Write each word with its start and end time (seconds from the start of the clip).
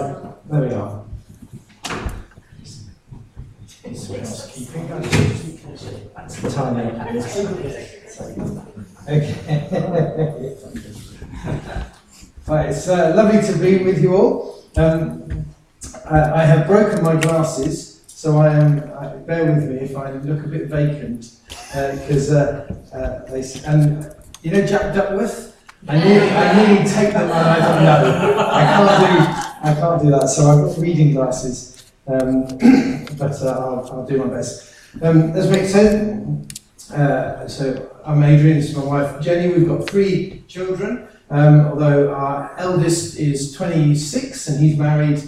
There 0.00 0.60
we 0.62 0.72
are. 0.72 1.04
Okay. 9.08 9.60
right, 12.46 12.70
it's 12.70 12.88
uh, 12.88 13.12
lovely 13.14 13.42
to 13.42 13.52
be 13.58 13.84
with 13.84 14.00
you 14.00 14.16
all. 14.16 14.64
Um, 14.76 15.44
I, 16.10 16.18
I 16.18 16.44
have 16.44 16.66
broken 16.66 17.04
my 17.04 17.16
glasses, 17.16 18.02
so 18.06 18.38
I 18.38 18.54
am. 18.54 18.78
Uh, 18.78 19.16
bear 19.26 19.52
with 19.52 19.64
me 19.68 19.76
if 19.80 19.94
I 19.96 20.12
look 20.12 20.46
a 20.46 20.48
bit 20.48 20.68
vacant, 20.68 21.36
because 21.72 22.30
uh, 22.32 22.74
uh, 22.94 23.30
they 23.30 23.42
and 23.66 24.14
you 24.42 24.52
know 24.52 24.64
Jack 24.66 24.94
Duckworth. 24.94 25.48
I 25.88 25.98
nearly, 25.98 26.28
I 26.30 26.52
nearly 26.56 26.84
take 26.88 27.12
them 27.14 27.22
and 27.22 27.32
I 27.32 27.58
don't 27.58 27.84
know. 27.84 28.48
I 28.50 28.64
can't 28.64 29.00
do, 29.00 29.49
I 29.62 29.74
can't 29.74 30.02
do 30.02 30.10
that. 30.10 30.28
So 30.28 30.46
I've 30.46 30.66
got 30.66 30.78
reading 30.78 31.12
glasses, 31.12 31.92
um, 32.06 32.44
but 33.18 33.40
uh, 33.42 33.56
I'll, 33.58 33.90
I'll 33.92 34.06
do 34.06 34.16
my 34.18 34.26
best. 34.26 34.74
Um, 35.02 35.30
as 35.32 35.46
Mick 35.48 35.66
said, 35.66 36.26
uh, 36.98 37.46
so 37.46 37.90
I'm 38.04 38.22
Adrian, 38.22 38.56
this 38.56 38.70
is 38.70 38.76
my 38.76 38.84
wife 38.84 39.20
Jenny. 39.20 39.52
We've 39.52 39.68
got 39.68 39.88
three 39.88 40.44
children, 40.48 41.08
um, 41.28 41.66
although 41.66 42.12
our 42.12 42.54
eldest 42.58 43.18
is 43.18 43.52
26 43.52 44.48
and 44.48 44.60
he's 44.60 44.78
married, 44.78 45.22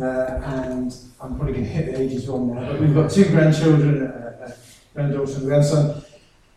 uh, 0.00 0.40
and 0.44 0.94
I'm 1.20 1.36
probably 1.36 1.52
going 1.52 1.64
to 1.64 1.70
hit 1.70 1.86
the 1.86 2.00
ages 2.00 2.26
wrong 2.26 2.54
now, 2.54 2.72
but 2.72 2.80
we've 2.80 2.94
got 2.94 3.10
two 3.10 3.26
grandchildren, 3.26 4.02
a 4.02 4.54
granddaughter 4.92 5.34
and 5.36 5.46
grandson. 5.46 6.02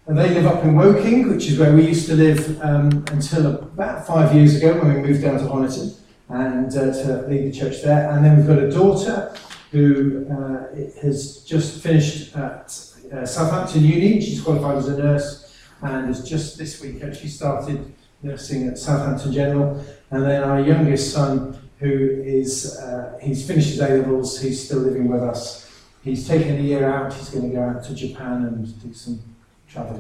And 0.08 0.18
they 0.18 0.32
live 0.32 0.48
up 0.48 0.64
in 0.64 0.76
Woking, 0.76 1.30
which 1.30 1.48
is 1.48 1.60
where 1.60 1.74
we 1.74 1.88
used 1.88 2.08
to 2.08 2.16
live 2.16 2.60
um, 2.62 3.06
until 3.12 3.46
about 3.46 4.06
five 4.08 4.36
years 4.36 4.56
ago 4.56 4.74
when 4.82 4.96
we 4.96 5.08
moved 5.08 5.22
down 5.22 5.38
to 5.38 5.46
Honiton 5.46 6.01
and 6.32 6.76
uh, 6.76 6.94
to 6.94 7.28
lead 7.28 7.52
the 7.52 7.58
church 7.58 7.82
there. 7.82 8.10
And 8.12 8.24
then 8.24 8.38
we've 8.38 8.48
got 8.48 8.60
a 8.60 8.72
daughter 8.72 9.36
who 9.72 10.28
uh, 10.30 10.76
has 11.02 11.44
just 11.44 11.82
finished 11.84 12.36
at 12.36 12.66
uh, 13.14 13.26
Southampton 13.26 13.84
Uni. 13.84 14.22
She's 14.22 14.42
qualified 14.42 14.78
as 14.78 14.88
a 14.88 14.98
nurse 14.98 15.58
and 15.82 16.08
has 16.08 16.28
just 16.28 16.58
this 16.58 16.82
week 16.82 17.04
actually 17.04 17.30
started 17.30 17.94
nursing 18.24 18.68
at 18.68 18.78
Southampton 18.78 19.34
General. 19.34 19.84
And 20.12 20.24
then 20.24 20.44
our 20.44 20.62
youngest 20.62 21.14
son, 21.14 21.58
who 21.80 22.22
is, 22.24 22.78
uh, 22.78 23.18
he's 23.22 23.46
finished 23.46 23.70
his 23.70 23.80
A-levels, 23.80 24.40
he's 24.40 24.64
still 24.64 24.80
living 24.80 25.08
with 25.08 25.24
us. 25.24 25.70
He's 26.04 26.28
taken 26.28 26.58
a 26.58 26.62
year 26.62 26.90
out, 26.90 27.14
he's 27.14 27.30
going 27.30 27.50
to 27.50 27.56
go 27.56 27.64
out 27.64 27.84
to 27.86 27.96
Japan 27.96 28.46
and 28.46 28.82
do 28.82 28.94
some 28.94 29.20
travel 29.68 29.98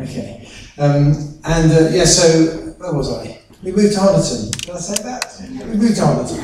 Okay. 0.00 0.48
Um, 0.78 1.38
and 1.44 1.72
uh, 1.72 1.88
yeah, 1.90 2.04
so 2.04 2.74
where 2.78 2.92
was 2.92 3.12
I? 3.12 3.37
We 3.62 3.72
moved 3.72 3.94
to 3.94 4.00
Honiton. 4.00 4.50
Did 4.60 4.70
I 4.70 4.78
say 4.78 5.02
that? 5.02 5.36
We 5.40 5.76
moved 5.76 5.96
to 5.96 6.02
Honiton. 6.02 6.40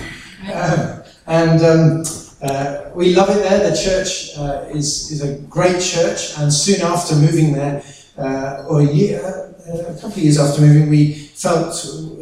Um, 0.52 1.02
and 1.26 1.62
um, 1.64 2.04
uh, 2.42 2.90
we 2.94 3.14
love 3.14 3.30
it 3.30 3.42
there. 3.42 3.70
The 3.70 3.76
church 3.76 4.36
uh, 4.36 4.66
is, 4.70 5.10
is 5.12 5.22
a 5.22 5.38
great 5.48 5.80
church. 5.80 6.36
And 6.38 6.52
soon 6.52 6.82
after 6.82 7.14
moving 7.14 7.52
there, 7.52 7.82
uh, 8.18 8.64
or 8.68 8.80
a 8.80 8.84
year, 8.84 9.22
uh, 9.24 9.78
a 9.78 9.94
couple 9.94 10.08
of 10.08 10.18
years 10.18 10.38
after 10.38 10.60
moving, 10.60 10.88
we 10.88 11.14
felt 11.14 11.74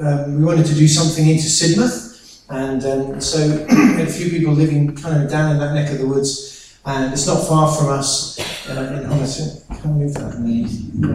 um, 0.03 0.39
we 0.39 0.45
wanted 0.45 0.67
to 0.67 0.75
do 0.75 0.87
something 0.87 1.27
into 1.27 1.45
Sidmouth. 1.45 2.45
And 2.51 2.85
um, 2.85 3.20
so 3.20 3.39
we 3.69 3.75
had 3.97 4.09
a 4.09 4.13
few 4.13 4.31
people 4.31 4.53
living 4.53 4.95
kind 4.95 5.23
of 5.23 5.31
down 5.31 5.53
in 5.53 5.59
that 5.59 5.75
neck 5.75 5.91
of 5.91 5.98
the 5.98 6.07
woods 6.07 6.53
and 6.85 7.13
it's 7.13 7.27
not 7.27 7.47
far 7.47 7.73
from 7.73 7.91
us 7.91 8.39
uh, 8.69 8.73
in 8.73 9.09
Honiton. 9.09 9.81
Can 9.81 9.91
I 9.91 9.95
move 9.95 10.15
that 10.15 10.39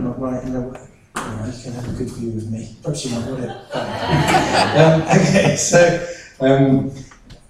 not 0.04 0.20
right 0.20 0.44
in 0.44 0.54
the 0.54 0.62
way. 0.62 0.88
You 1.28 1.64
can 1.64 1.74
have 1.74 1.90
a 1.90 1.98
good 1.98 2.10
view 2.10 2.38
of 2.38 2.52
me. 2.52 2.76
Perhaps 2.82 3.06
you 3.06 3.12
might 3.12 3.28
want 3.30 3.44
it 3.44 3.50
um, 4.78 5.02
okay, 5.04 5.56
so 5.56 6.08
um, 6.40 6.92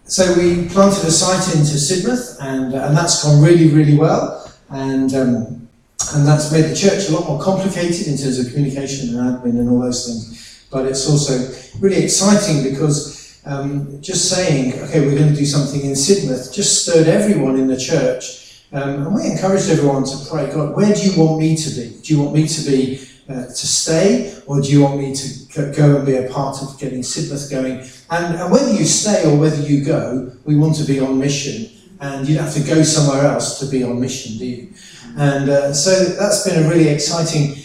so 0.06 0.33
we 0.38 0.67
planted 0.70 1.06
a 1.06 1.11
site 1.11 1.56
into 1.56 1.75
Sidmouth, 1.78 2.38
and 2.42 2.73
uh, 2.73 2.88
and 2.88 2.98
that's 2.98 3.23
gone 3.23 3.44
really, 3.44 3.70
really 3.70 3.98
well, 3.98 4.52
and 4.70 5.14
um, 5.14 5.67
and 6.14 6.28
that's 6.28 6.52
made 6.52 6.64
the 6.64 6.75
church 6.75 7.10
a 7.10 7.11
lot 7.11 7.27
more 7.27 7.42
complicated 7.42 8.08
in 8.08 8.17
terms 8.17 8.39
of 8.39 8.54
communication 8.54 9.10
and 9.10 9.17
admin 9.20 9.60
and 9.60 9.70
all 9.70 9.82
those 9.82 10.05
things. 10.05 10.67
But 10.71 10.86
it's 10.86 11.10
also 11.10 11.33
really 11.80 12.04
exciting 12.04 12.64
because 12.64 13.42
um, 13.45 14.02
just 14.02 14.30
saying, 14.30 14.73
okay, 14.83 15.02
we're 15.02 15.17
going 15.17 15.33
to 15.33 15.36
do 15.36 15.45
something 15.45 15.82
in 15.82 15.92
Sidmouth, 15.92 16.54
just 16.54 16.83
stirred 16.83 17.08
everyone 17.08 17.58
in 17.58 17.67
the 17.67 17.77
church. 17.77 18.64
Um, 18.73 19.08
and 19.08 19.16
we 19.16 19.26
encouraged 19.26 19.70
everyone 19.70 20.04
to 20.04 20.17
pray, 20.30 20.52
God, 20.52 20.76
where 20.76 20.93
do 20.93 21.02
you 21.02 21.17
want 21.17 21.39
me 21.39 21.55
to 21.55 21.70
be? 21.70 21.99
Do 22.02 22.14
you 22.14 22.21
want 22.21 22.33
me 22.33 22.48
to 22.48 22.61
be 22.70 23.08
uh, 23.30 23.45
to 23.45 23.67
stay, 23.67 24.42
or 24.45 24.61
do 24.61 24.70
you 24.70 24.82
want 24.82 24.99
me 24.99 25.14
to 25.14 25.73
go 25.76 25.98
and 25.98 26.05
be 26.05 26.15
a 26.15 26.30
part 26.30 26.61
of 26.61 26.80
getting 26.80 27.02
Sidmouth 27.02 27.52
going? 27.52 27.80
And, 28.10 28.36
and 28.36 28.52
whether 28.52 28.71
you 28.71 28.86
stay 28.86 29.26
or 29.30 29.38
whether 29.38 29.61
you 29.61 29.83
go, 29.83 30.32
we 30.45 30.55
want 30.55 30.76
to 30.77 30.83
be 30.83 30.99
on 30.99 31.20
mission. 31.20 31.71
And 31.99 32.27
you 32.27 32.36
don't 32.36 32.45
have 32.45 32.54
to 32.54 32.64
go 32.64 32.83
somewhere 32.83 33.26
else 33.26 33.60
to 33.60 33.66
be 33.66 33.83
on 33.83 33.99
mission, 33.99 34.37
do 34.37 34.45
you? 34.45 34.73
And 35.17 35.49
uh, 35.49 35.73
so 35.73 36.05
that's 36.14 36.48
been 36.48 36.64
a 36.64 36.70
really 36.70 36.89
exciting 36.89 37.55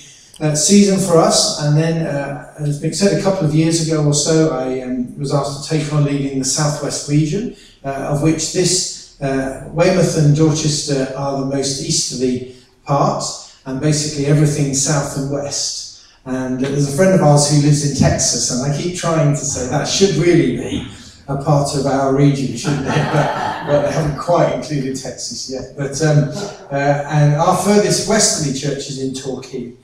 uh, 0.40 0.54
season 0.54 0.98
for 0.98 1.18
us. 1.18 1.60
And 1.60 1.76
then, 1.76 2.06
uh, 2.06 2.54
as 2.58 2.82
Mick 2.82 2.94
said, 2.94 3.18
a 3.18 3.22
couple 3.22 3.46
of 3.46 3.54
years 3.54 3.86
ago 3.86 4.04
or 4.04 4.14
so, 4.14 4.50
I 4.50 4.80
um, 4.80 5.18
was 5.18 5.34
asked 5.34 5.68
to 5.68 5.78
take 5.78 5.92
on 5.92 6.04
leading 6.04 6.38
the 6.38 6.44
Southwest 6.46 7.10
region, 7.10 7.54
uh, 7.84 7.88
of 7.88 8.22
which 8.22 8.54
this 8.54 9.18
Weymouth 9.20 10.16
and 10.18 10.34
Dorchester 10.34 11.12
are 11.16 11.40
the 11.40 11.46
most 11.46 11.82
easterly 11.82 12.56
part, 12.84 13.22
and 13.66 13.80
basically 13.80 14.26
everything 14.26 14.74
south 14.74 15.16
and 15.16 15.30
west. 15.30 16.06
And 16.24 16.60
there's 16.60 16.92
a 16.92 16.96
friend 16.96 17.14
of 17.14 17.22
ours 17.22 17.50
who 17.50 17.62
lives 17.62 17.90
in 17.90 17.96
Texas, 17.96 18.50
and 18.50 18.70
I 18.70 18.76
keep 18.76 18.96
trying 18.96 19.32
to 19.32 19.44
say 19.44 19.68
that 19.68 19.88
should 19.88 20.14
really 20.16 20.56
be 20.56 20.88
a 21.28 21.42
part 21.42 21.74
of 21.76 21.86
our 21.86 22.14
region, 22.14 22.56
shouldn't 22.56 22.86
it? 22.86 22.92
But, 23.12 23.66
but 23.66 23.82
they 23.82 23.92
haven't 23.92 24.18
quite 24.18 24.52
included 24.54 25.00
Texas 25.00 25.48
yet. 25.48 25.74
But 25.76 26.02
um, 26.02 26.30
uh, 26.70 27.04
and 27.06 27.34
our 27.36 27.56
furthest 27.56 28.08
westerly 28.08 28.58
church 28.58 28.88
is 28.90 29.00
in 29.00 29.14
Torquay 29.14 29.74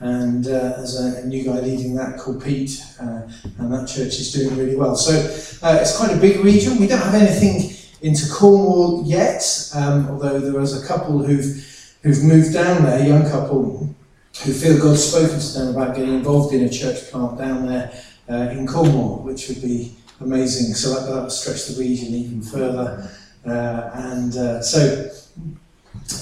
and 0.00 0.46
uh, 0.46 0.76
there's 0.76 0.98
a, 0.98 1.26
new 1.26 1.44
guy 1.44 1.58
leading 1.60 1.94
that 1.96 2.18
called 2.18 2.42
Pete, 2.42 2.82
uh, 3.00 3.22
and 3.58 3.72
that 3.72 3.88
church 3.88 4.18
is 4.20 4.32
doing 4.32 4.56
really 4.56 4.76
well. 4.76 4.94
So 4.94 5.12
uh, 5.66 5.78
it's 5.80 5.96
quite 5.96 6.12
a 6.12 6.20
big 6.20 6.44
region. 6.44 6.78
We 6.78 6.86
don't 6.86 7.02
have 7.02 7.14
anything 7.14 7.76
into 8.00 8.30
Cornwall 8.32 9.02
yet, 9.04 9.42
um, 9.74 10.08
although 10.08 10.38
there 10.38 10.58
was 10.58 10.80
a 10.80 10.86
couple 10.86 11.18
who've 11.18 11.64
who've 12.02 12.22
moved 12.22 12.52
down 12.52 12.84
there, 12.84 13.06
young 13.06 13.28
couple 13.30 13.94
who 14.44 14.52
feel 14.52 14.80
God's 14.80 15.02
spoken 15.02 15.38
to 15.40 15.52
them 15.58 15.74
about 15.74 15.96
getting 15.96 16.14
involved 16.14 16.54
in 16.54 16.62
a 16.64 16.70
church 16.70 17.10
plant 17.10 17.38
down 17.38 17.66
there 17.66 17.92
uh, 18.30 18.50
in 18.50 18.66
Cornwall, 18.66 19.18
which 19.24 19.48
would 19.48 19.60
be 19.60 19.96
amazing. 20.20 20.74
So 20.74 20.94
that, 20.94 21.22
would 21.22 21.32
stretch 21.32 21.66
the 21.66 21.80
region 21.80 22.08
even 22.08 22.42
further, 22.42 23.10
uh, 23.44 23.90
and 23.94 24.36
uh, 24.36 24.62
so 24.62 25.10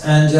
and 0.04 0.30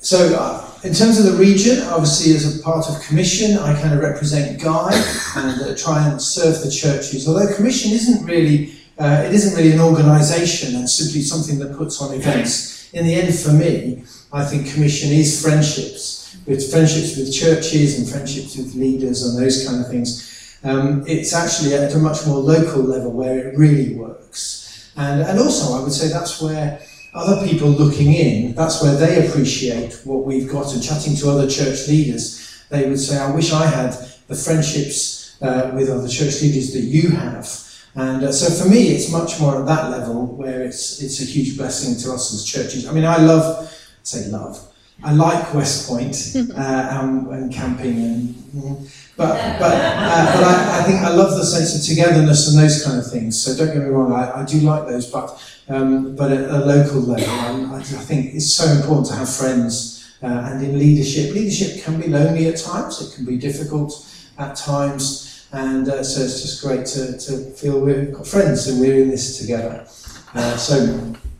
so 0.00 0.76
in 0.86 0.94
terms 0.94 1.18
of 1.18 1.24
the 1.24 1.38
region, 1.38 1.82
obviously 1.88 2.34
as 2.34 2.58
a 2.58 2.62
part 2.62 2.88
of 2.88 3.00
commission, 3.02 3.58
I 3.58 3.74
kind 3.80 3.92
of 3.92 4.00
represent 4.00 4.62
Guy 4.62 4.92
and 5.36 5.62
uh, 5.62 5.76
try 5.76 6.08
and 6.08 6.20
serve 6.20 6.62
the 6.62 6.70
churches. 6.70 7.26
Although 7.26 7.52
commission 7.54 7.90
isn't 7.92 8.24
really, 8.24 8.72
uh, 8.98 9.24
it 9.26 9.34
isn't 9.34 9.56
really 9.56 9.72
an 9.72 9.80
organisation 9.80 10.76
and 10.76 10.88
simply 10.88 11.22
something 11.22 11.58
that 11.58 11.76
puts 11.76 12.00
on 12.00 12.14
events. 12.14 12.92
In 12.92 13.04
the 13.04 13.14
end, 13.14 13.34
for 13.34 13.52
me, 13.52 14.04
I 14.36 14.44
think 14.44 14.70
commission 14.70 15.12
is 15.12 15.40
friendships, 15.40 16.36
with 16.46 16.70
friendships 16.70 17.16
with 17.16 17.32
churches 17.32 17.98
and 17.98 18.06
friendships 18.06 18.54
with 18.54 18.74
leaders 18.74 19.22
and 19.22 19.42
those 19.42 19.66
kind 19.66 19.80
of 19.80 19.88
things. 19.88 20.58
Um, 20.62 21.04
it's 21.06 21.32
actually 21.32 21.72
at 21.74 21.94
a 21.94 21.98
much 21.98 22.26
more 22.26 22.38
local 22.38 22.82
level 22.82 23.12
where 23.12 23.48
it 23.48 23.56
really 23.56 23.94
works. 23.94 24.92
And, 24.94 25.22
and 25.22 25.38
also, 25.38 25.74
I 25.74 25.82
would 25.82 25.92
say 25.92 26.08
that's 26.08 26.40
where 26.42 26.80
other 27.14 27.46
people 27.46 27.68
looking 27.68 28.12
in, 28.12 28.54
that's 28.54 28.82
where 28.82 28.94
they 28.94 29.26
appreciate 29.26 30.02
what 30.04 30.26
we've 30.26 30.50
got. 30.50 30.74
And 30.74 30.82
chatting 30.82 31.16
to 31.16 31.30
other 31.30 31.48
church 31.48 31.88
leaders, 31.88 32.62
they 32.68 32.86
would 32.86 33.00
say, 33.00 33.18
I 33.18 33.34
wish 33.34 33.54
I 33.54 33.64
had 33.64 33.92
the 34.28 34.34
friendships 34.34 35.40
uh, 35.40 35.70
with 35.74 35.88
other 35.88 36.08
church 36.08 36.42
leaders 36.42 36.74
that 36.74 36.80
you 36.80 37.08
have. 37.10 37.48
And 37.94 38.24
uh, 38.24 38.32
so 38.32 38.52
for 38.62 38.68
me, 38.68 38.88
it's 38.88 39.10
much 39.10 39.40
more 39.40 39.58
at 39.58 39.64
that 39.64 39.90
level 39.90 40.26
where 40.26 40.62
it's, 40.62 41.00
it's 41.00 41.22
a 41.22 41.24
huge 41.24 41.56
blessing 41.56 41.96
to 42.02 42.12
us 42.12 42.34
as 42.34 42.44
churches. 42.44 42.86
I 42.86 42.92
mean, 42.92 43.06
I 43.06 43.16
love, 43.16 43.72
say 44.06 44.28
love, 44.28 44.72
I 45.02 45.12
like 45.12 45.52
West 45.52 45.88
Point 45.88 46.16
uh, 46.36 47.00
and, 47.02 47.26
and, 47.28 47.52
camping, 47.52 47.96
and, 47.98 48.90
but 49.16 49.28
but 49.58 49.74
uh, 49.74 50.32
but 50.34 50.44
I, 50.44 50.80
I, 50.80 50.82
think 50.84 51.00
I 51.02 51.10
love 51.10 51.36
the 51.36 51.44
sense 51.44 51.74
of 51.76 51.84
togetherness 51.84 52.48
and 52.48 52.62
those 52.62 52.82
kind 52.84 52.98
of 52.98 53.10
things. 53.10 53.40
So 53.40 53.54
don't 53.54 53.74
get 53.74 53.82
me 53.82 53.90
wrong, 53.90 54.12
I, 54.12 54.40
I 54.40 54.44
do 54.44 54.60
like 54.60 54.86
those, 54.86 55.10
but 55.10 55.38
um, 55.68 56.16
but 56.16 56.32
at 56.32 56.48
a 56.48 56.64
local 56.64 57.00
level, 57.00 57.28
I, 57.28 57.78
I, 57.78 57.82
think 57.82 58.34
it's 58.34 58.52
so 58.52 58.66
important 58.66 59.08
to 59.08 59.14
have 59.14 59.28
friends. 59.28 59.92
Uh, 60.22 60.26
and 60.26 60.64
in 60.64 60.78
leadership, 60.78 61.34
leadership 61.34 61.84
can 61.84 62.00
be 62.00 62.08
lonely 62.08 62.46
at 62.48 62.56
times. 62.56 63.02
It 63.02 63.14
can 63.14 63.26
be 63.26 63.36
difficult 63.36 63.92
at 64.38 64.56
times, 64.56 65.46
and 65.52 65.88
uh, 65.88 66.02
so 66.02 66.22
it's 66.22 66.40
just 66.40 66.62
great 66.62 66.86
to, 66.86 67.18
to 67.18 67.50
feel 67.52 67.80
we've 67.80 68.14
got 68.14 68.26
friends 68.26 68.66
and 68.66 68.80
we're 68.80 69.02
in 69.02 69.10
this 69.10 69.38
together. 69.38 69.86
Uh, 70.34 70.56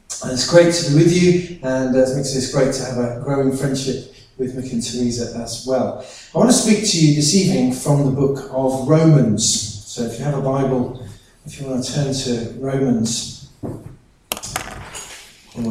so 0.08 0.31
it's 0.31 0.49
great 0.49 0.75
to 0.75 0.91
be 0.91 1.05
with 1.05 1.12
you, 1.12 1.58
and 1.62 1.94
uh, 1.94 2.00
it's 2.00 2.53
great 2.53 2.75
to 2.75 2.85
have 2.85 2.99
a 2.99 3.20
growing 3.23 3.56
friendship 3.56 4.14
with 4.38 4.55
Mick 4.55 4.73
and 4.73 4.82
Teresa 4.82 5.38
as 5.38 5.64
well. 5.67 6.05
I 6.35 6.38
want 6.38 6.50
to 6.50 6.56
speak 6.56 6.85
to 6.91 7.06
you 7.06 7.14
this 7.14 7.35
evening 7.35 7.73
from 7.73 8.05
the 8.05 8.11
book 8.11 8.49
of 8.50 8.88
Romans. 8.88 9.85
So 9.87 10.03
if 10.03 10.19
you 10.19 10.25
have 10.25 10.35
a 10.35 10.43
Bible, 10.43 11.06
if 11.44 11.61
you 11.61 11.67
want 11.67 11.85
to 11.85 11.94
turn 11.94 12.12
to 12.12 12.55
Romans, 12.58 13.50
or 13.62 13.81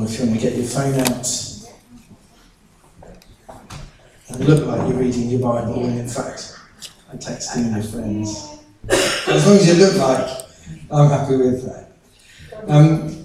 if 0.03 0.19
you 0.19 0.25
want 0.25 0.35
to 0.35 0.39
get 0.39 0.55
your 0.55 0.65
phone 0.65 0.99
out 0.99 1.27
and 4.29 4.45
look 4.45 4.65
like 4.65 4.89
you're 4.89 4.99
reading 4.99 5.29
your 5.29 5.41
Bible, 5.41 5.81
when 5.81 5.97
in 5.97 6.07
fact, 6.07 6.57
I'm 7.11 7.19
texting 7.19 7.73
your 7.73 7.83
friends. 7.83 8.59
As 8.89 9.45
long 9.45 9.57
as 9.57 9.67
you 9.67 9.85
look 9.85 9.95
like, 9.95 10.27
I'm 10.91 11.09
happy 11.09 11.37
with 11.37 11.63
that. 11.65 11.91
Um, 12.67 13.24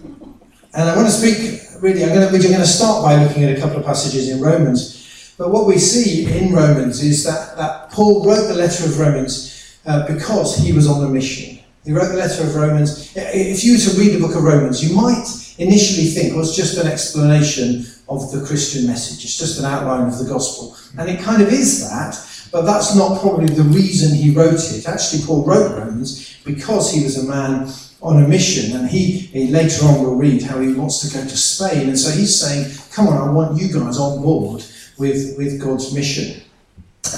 and 0.75 0.89
I 0.89 0.97
want 0.97 1.09
to 1.09 1.13
speak, 1.13 1.83
really, 1.83 2.05
I'm 2.05 2.11
going 2.11 2.27
to, 2.27 2.33
we're 2.33 2.43
going 2.43 2.55
to 2.55 2.67
start 2.67 3.03
by 3.03 3.23
looking 3.23 3.45
at 3.45 3.57
a 3.57 3.61
couple 3.61 3.79
of 3.79 3.85
passages 3.85 4.29
in 4.29 4.41
Romans. 4.41 5.35
But 5.37 5.51
what 5.51 5.67
we 5.67 5.79
see 5.79 6.31
in 6.31 6.53
Romans 6.53 7.03
is 7.03 7.25
that, 7.25 7.57
that 7.57 7.91
Paul 7.91 8.25
wrote 8.25 8.47
the 8.47 8.55
letter 8.55 8.85
of 8.85 8.99
Romans 8.99 9.79
uh, 9.87 10.07
because 10.07 10.57
he 10.57 10.73
was 10.73 10.87
on 10.87 11.03
a 11.05 11.09
mission. 11.09 11.59
He 11.85 11.93
wrote 11.93 12.09
the 12.09 12.19
letter 12.19 12.43
of 12.43 12.55
Romans. 12.55 13.13
If 13.17 13.65
you 13.65 13.73
were 13.73 13.79
to 13.79 13.99
read 13.99 14.15
the 14.15 14.21
book 14.21 14.37
of 14.37 14.45
Romans, 14.45 14.87
you 14.87 14.95
might 14.95 15.27
initially 15.59 16.09
think, 16.09 16.35
well, 16.35 16.45
it's 16.45 16.55
just 16.55 16.79
an 16.79 16.87
explanation 16.87 17.87
of 18.09 18.31
the 18.33 18.45
Christian 18.47 18.87
message. 18.87 19.25
It's 19.25 19.39
just 19.39 19.59
an 19.59 19.65
outline 19.65 20.07
of 20.07 20.19
the 20.19 20.27
gospel. 20.27 20.77
And 20.99 21.09
it 21.09 21.21
kind 21.21 21.43
of 21.43 21.49
is 21.49 21.89
that, 21.89 22.17
but 22.53 22.63
that's 22.63 22.95
not 22.95 23.21
probably 23.21 23.47
the 23.47 23.63
reason 23.63 24.15
he 24.15 24.35
wrote 24.35 24.61
it. 24.73 24.87
Actually, 24.87 25.25
Paul 25.25 25.45
wrote 25.45 25.79
Romans 25.79 26.37
because 26.45 26.93
he 26.93 27.03
was 27.03 27.17
a 27.17 27.29
man 27.29 27.73
on 28.03 28.23
a 28.23 28.27
mission, 28.27 28.77
and 28.77 28.89
he, 28.89 29.13
he 29.19 29.49
later 29.49 29.85
on 29.85 30.03
will 30.03 30.17
read 30.17 30.43
how 30.43 30.59
he 30.61 30.73
wants 30.73 31.01
to 31.01 31.15
go 31.15 31.23
to 31.23 31.37
Spain. 31.37 31.89
And 31.89 31.99
so 31.99 32.11
he's 32.11 32.41
saying, 32.41 32.75
Come 32.93 33.09
on, 33.09 33.29
I 33.29 33.31
want 33.31 33.61
you 33.61 33.73
guys 33.73 33.99
on 33.99 34.23
board 34.23 34.65
with, 34.99 35.37
with 35.37 35.61
God's 35.61 35.95
mission. 35.95 36.43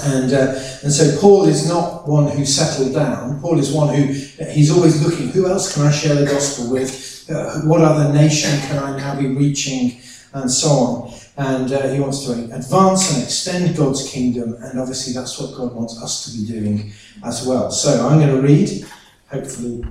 And, 0.03 0.33
uh, 0.33 0.59
and 0.83 0.91
so 0.91 1.19
Paul 1.19 1.45
is 1.45 1.67
not 1.67 2.07
one 2.07 2.29
who 2.29 2.45
settled 2.45 2.93
down. 2.93 3.39
Paul 3.41 3.59
is 3.59 3.71
one 3.71 3.93
who 3.93 4.13
he's 4.51 4.71
always 4.71 5.05
looking, 5.05 5.29
who 5.29 5.47
else 5.47 5.73
can 5.73 5.83
I 5.83 5.91
share 5.91 6.15
the 6.15 6.25
gospel 6.25 6.71
with? 6.71 7.29
Uh, 7.29 7.61
what 7.61 7.81
other 7.81 8.11
nation 8.13 8.59
can 8.61 8.83
I 8.83 8.97
now 8.97 9.19
be 9.19 9.27
reaching? 9.27 9.99
And 10.33 10.49
so 10.49 10.69
on. 10.69 11.13
And 11.37 11.71
uh, 11.71 11.89
he 11.89 11.99
wants 11.99 12.25
to 12.25 12.33
advance 12.55 13.13
and 13.13 13.23
extend 13.23 13.75
God's 13.75 14.09
kingdom. 14.09 14.55
And 14.61 14.79
obviously, 14.79 15.13
that's 15.13 15.39
what 15.39 15.55
God 15.55 15.73
wants 15.73 16.01
us 16.01 16.25
to 16.25 16.37
be 16.37 16.45
doing 16.45 16.91
as 17.23 17.45
well. 17.45 17.71
So 17.71 18.07
I'm 18.07 18.19
going 18.19 18.35
to 18.35 18.41
read, 18.41 18.85
hopefully, 19.31 19.83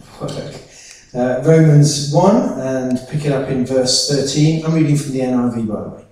work. 0.20 0.54
Uh, 1.14 1.42
Romans 1.44 2.12
1 2.12 2.60
and 2.60 3.00
pick 3.08 3.24
it 3.24 3.32
up 3.32 3.48
in 3.48 3.64
verse 3.64 4.10
13. 4.10 4.64
I'm 4.64 4.74
reading 4.74 4.96
from 4.96 5.12
the 5.12 5.20
NIV, 5.20 5.66
by 5.66 5.82
the 5.82 5.88
way. 5.88 6.04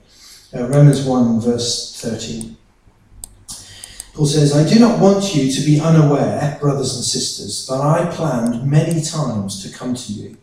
Uh, 0.54 0.68
Romans 0.68 1.04
1, 1.04 1.40
verse 1.40 2.00
13. 2.00 2.56
Paul 4.14 4.26
says, 4.26 4.56
I 4.56 4.68
do 4.72 4.78
not 4.78 5.00
want 5.00 5.34
you 5.34 5.50
to 5.50 5.60
be 5.62 5.80
unaware, 5.80 6.56
brothers 6.60 6.94
and 6.94 7.04
sisters, 7.04 7.66
that 7.66 7.80
I 7.80 8.08
planned 8.14 8.64
many 8.70 9.02
times 9.02 9.62
to 9.64 9.76
come 9.76 9.94
to 9.94 10.12
you, 10.12 10.36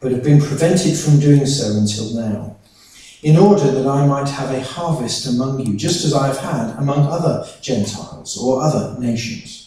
but 0.00 0.10
have 0.10 0.24
been 0.24 0.40
prevented 0.40 0.96
from 0.98 1.20
doing 1.20 1.46
so 1.46 1.78
until 1.78 2.14
now, 2.14 2.56
in 3.22 3.36
order 3.36 3.70
that 3.70 3.86
I 3.86 4.04
might 4.06 4.28
have 4.28 4.50
a 4.50 4.60
harvest 4.60 5.26
among 5.28 5.60
you, 5.60 5.76
just 5.76 6.04
as 6.04 6.12
I 6.12 6.26
have 6.26 6.38
had 6.38 6.76
among 6.78 7.06
other 7.06 7.48
Gentiles 7.60 8.36
or 8.36 8.60
other 8.60 8.98
nations. 8.98 9.61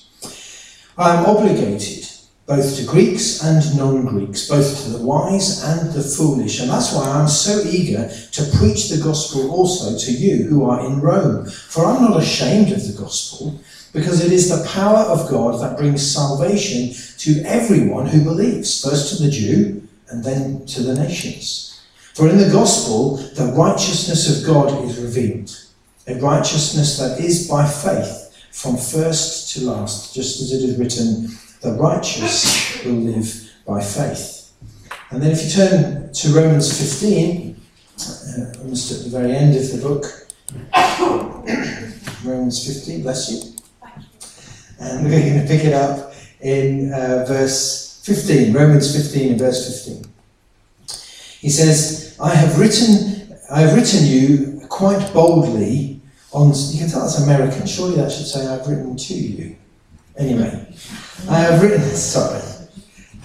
I 0.97 1.17
am 1.17 1.25
obligated 1.25 2.07
both 2.45 2.77
to 2.77 2.85
Greeks 2.85 3.43
and 3.43 3.77
non 3.77 4.05
Greeks, 4.05 4.47
both 4.47 4.83
to 4.83 4.91
the 4.91 5.03
wise 5.03 5.61
and 5.63 5.91
the 5.91 6.01
foolish. 6.01 6.61
And 6.61 6.69
that's 6.69 6.93
why 6.93 7.05
I'm 7.09 7.27
so 7.27 7.61
eager 7.67 8.07
to 8.07 8.57
preach 8.57 8.87
the 8.87 9.03
gospel 9.03 9.51
also 9.51 9.97
to 9.97 10.11
you 10.11 10.45
who 10.45 10.63
are 10.63 10.85
in 10.85 11.01
Rome. 11.01 11.47
For 11.47 11.85
I'm 11.85 12.01
not 12.01 12.21
ashamed 12.21 12.71
of 12.71 12.87
the 12.87 12.97
gospel, 12.97 13.59
because 13.91 14.23
it 14.23 14.31
is 14.31 14.47
the 14.47 14.65
power 14.69 14.99
of 14.99 15.29
God 15.29 15.61
that 15.61 15.77
brings 15.77 16.13
salvation 16.13 16.93
to 17.17 17.41
everyone 17.45 18.05
who 18.05 18.23
believes, 18.23 18.81
first 18.81 19.17
to 19.17 19.23
the 19.23 19.31
Jew 19.31 19.85
and 20.09 20.23
then 20.23 20.65
to 20.67 20.83
the 20.83 20.95
nations. 20.95 21.81
For 22.13 22.29
in 22.29 22.37
the 22.37 22.51
gospel, 22.51 23.17
the 23.17 23.51
righteousness 23.57 24.39
of 24.39 24.47
God 24.47 24.85
is 24.85 24.97
revealed, 24.99 25.51
a 26.07 26.15
righteousness 26.21 26.97
that 26.99 27.19
is 27.19 27.49
by 27.49 27.67
faith 27.67 28.24
from 28.55 28.77
first 28.77 29.53
to 29.53 29.65
last, 29.65 30.15
just 30.15 30.41
as 30.41 30.53
it 30.53 30.63
is 30.63 30.77
written 30.79 31.27
the 31.61 31.73
righteous 31.73 32.83
will 32.85 32.93
live 32.93 33.51
by 33.67 33.81
faith. 33.83 34.53
And 35.11 35.21
then 35.21 35.31
if 35.31 35.43
you 35.43 35.49
turn 35.49 36.13
to 36.13 36.29
Romans 36.29 36.79
15, 36.79 37.61
uh, 37.99 38.59
almost 38.59 38.91
at 38.91 39.03
the 39.03 39.09
very 39.09 39.35
end 39.35 39.55
of 39.57 39.71
the 39.71 39.79
book, 39.81 40.05
Romans 42.25 42.65
15, 42.65 43.01
bless 43.01 43.31
you. 43.31 43.53
And 44.79 45.03
we're 45.03 45.19
going 45.19 45.41
to 45.41 45.47
pick 45.47 45.65
it 45.65 45.73
up 45.73 46.13
in 46.39 46.93
uh, 46.93 47.25
verse 47.27 48.01
15, 48.05 48.53
Romans 48.53 48.95
15 48.95 49.31
and 49.31 49.39
verse 49.39 49.85
15. 49.85 50.11
He 51.41 51.49
says, 51.49 52.17
I 52.21 52.33
have 52.33 52.57
written, 52.57 53.37
I 53.51 53.61
have 53.61 53.75
written 53.75 54.05
you 54.05 54.61
quite 54.69 55.13
boldly 55.13 55.94
on, 56.35 56.51
you 56.71 56.79
can 56.79 56.89
tell 56.89 57.01
that's 57.01 57.19
American, 57.19 57.65
surely 57.65 57.95
that 57.95 58.11
should 58.11 58.27
say 58.27 58.45
I've 58.45 58.67
written 58.67 58.97
to 58.97 59.13
you. 59.13 59.55
Anyway, 60.17 60.67
I 61.29 61.39
have 61.39 61.61
written, 61.61 61.81
sorry, 61.95 62.41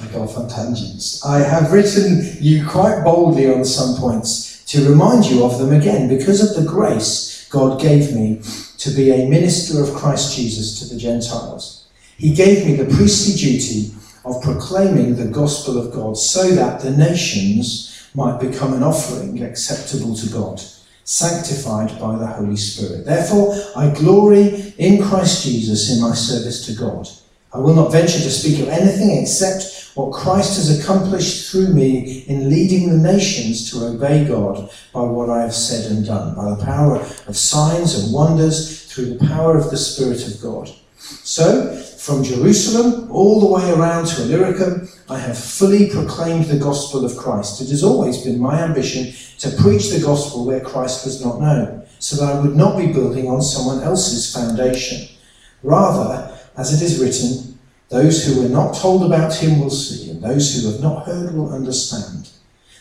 I 0.01 0.07
go 0.13 0.23
off 0.23 0.37
on 0.37 0.49
tangents. 0.49 1.25
I 1.25 1.41
have 1.41 1.73
written 1.73 2.37
you 2.41 2.67
quite 2.67 3.03
boldly 3.05 3.53
on 3.53 3.65
some 3.65 3.97
points 3.97 4.65
to 4.67 4.89
remind 4.89 5.27
you 5.27 5.45
of 5.45 5.59
them 5.59 5.73
again 5.73 6.09
because 6.09 6.41
of 6.41 6.63
the 6.63 6.71
grace 6.71 7.49
God 7.51 7.81
gave 7.81 8.15
me 8.15 8.41
to 8.79 8.91
be 8.91 9.11
a 9.11 9.29
minister 9.29 9.83
of 9.83 9.93
Christ 9.95 10.37
Jesus 10.37 10.79
to 10.79 10.95
the 10.95 11.01
Gentiles. 11.01 11.89
He 12.17 12.33
gave 12.33 12.65
me 12.65 12.77
the 12.77 12.95
priestly 12.95 13.35
duty 13.35 13.93
of 14.25 14.41
proclaiming 14.43 15.17
the 15.17 15.27
gospel 15.27 15.79
of 15.79 15.93
God 15.93 16.17
so 16.17 16.49
that 16.51 16.81
the 16.81 16.93
nations 16.93 18.09
might 18.15 18.41
become 18.41 18.73
an 18.73 18.83
offering 18.83 19.43
acceptable 19.43 20.15
to 20.15 20.29
God 20.31 20.63
sanctified 21.11 21.99
by 21.99 22.15
the 22.17 22.27
Holy 22.27 22.55
Spirit. 22.55 23.05
Therefore, 23.05 23.53
I 23.75 23.93
glory 23.93 24.73
in 24.79 25.03
Christ 25.03 25.43
Jesus 25.43 25.91
in 25.91 26.01
my 26.01 26.15
service 26.15 26.65
to 26.67 26.73
God. 26.73 27.09
I 27.53 27.59
will 27.59 27.75
not 27.75 27.91
venture 27.91 28.21
to 28.21 28.31
speak 28.31 28.61
of 28.61 28.69
anything 28.69 29.21
except 29.21 29.91
what 29.97 30.13
Christ 30.13 30.55
has 30.55 30.81
accomplished 30.81 31.51
through 31.51 31.75
me 31.75 32.21
in 32.29 32.49
leading 32.49 32.91
the 32.91 33.13
nations 33.13 33.73
to 33.73 33.87
obey 33.87 34.25
God 34.25 34.71
by 34.95 35.01
what 35.01 35.31
I 35.31 35.43
have 35.43 35.53
said 35.53 35.91
and 35.91 36.07
done, 36.07 36.37
by 36.37 36.51
the 36.51 36.65
power 36.65 36.99
of 36.99 37.37
signs 37.37 37.99
and 37.99 38.15
wonders, 38.15 38.85
through 38.85 39.15
the 39.15 39.27
power 39.27 39.59
of 39.59 39.69
the 39.71 39.77
Spirit 39.77 40.25
of 40.29 40.41
God. 40.41 40.71
So, 40.97 41.83
from 42.01 42.25
Jerusalem 42.25 43.11
all 43.11 43.41
the 43.41 43.47
way 43.47 43.71
around 43.73 44.07
to 44.07 44.23
Illyricum, 44.23 44.89
I 45.11 45.19
have 45.19 45.37
fully 45.37 45.91
proclaimed 45.91 46.47
the 46.47 46.59
gospel 46.59 47.05
of 47.05 47.15
Christ. 47.15 47.61
It 47.61 47.69
has 47.69 47.85
always 47.85 48.25
been 48.25 48.41
my 48.41 48.63
ambition 48.63 49.13
to 49.41 49.63
preach 49.63 49.91
the 49.91 50.01
gospel 50.01 50.47
where 50.47 50.63
Christ 50.63 51.05
was 51.05 51.23
not 51.23 51.43
known, 51.43 51.85
so 51.99 52.17
that 52.17 52.35
I 52.35 52.41
would 52.41 52.57
not 52.57 52.79
be 52.79 52.91
building 52.91 53.29
on 53.29 53.43
someone 53.43 53.83
else's 53.83 54.33
foundation. 54.33 55.15
Rather, 55.63 56.35
as 56.57 56.73
it 56.73 56.83
is 56.83 56.99
written, 56.99 57.59
those 57.91 58.25
who 58.25 58.41
were 58.41 58.49
not 58.49 58.75
told 58.75 59.05
about 59.05 59.35
him 59.35 59.61
will 59.61 59.69
see, 59.69 60.11
and 60.11 60.23
those 60.23 60.55
who 60.55 60.73
have 60.73 60.81
not 60.81 61.05
heard 61.05 61.35
will 61.35 61.53
understand. 61.53 62.31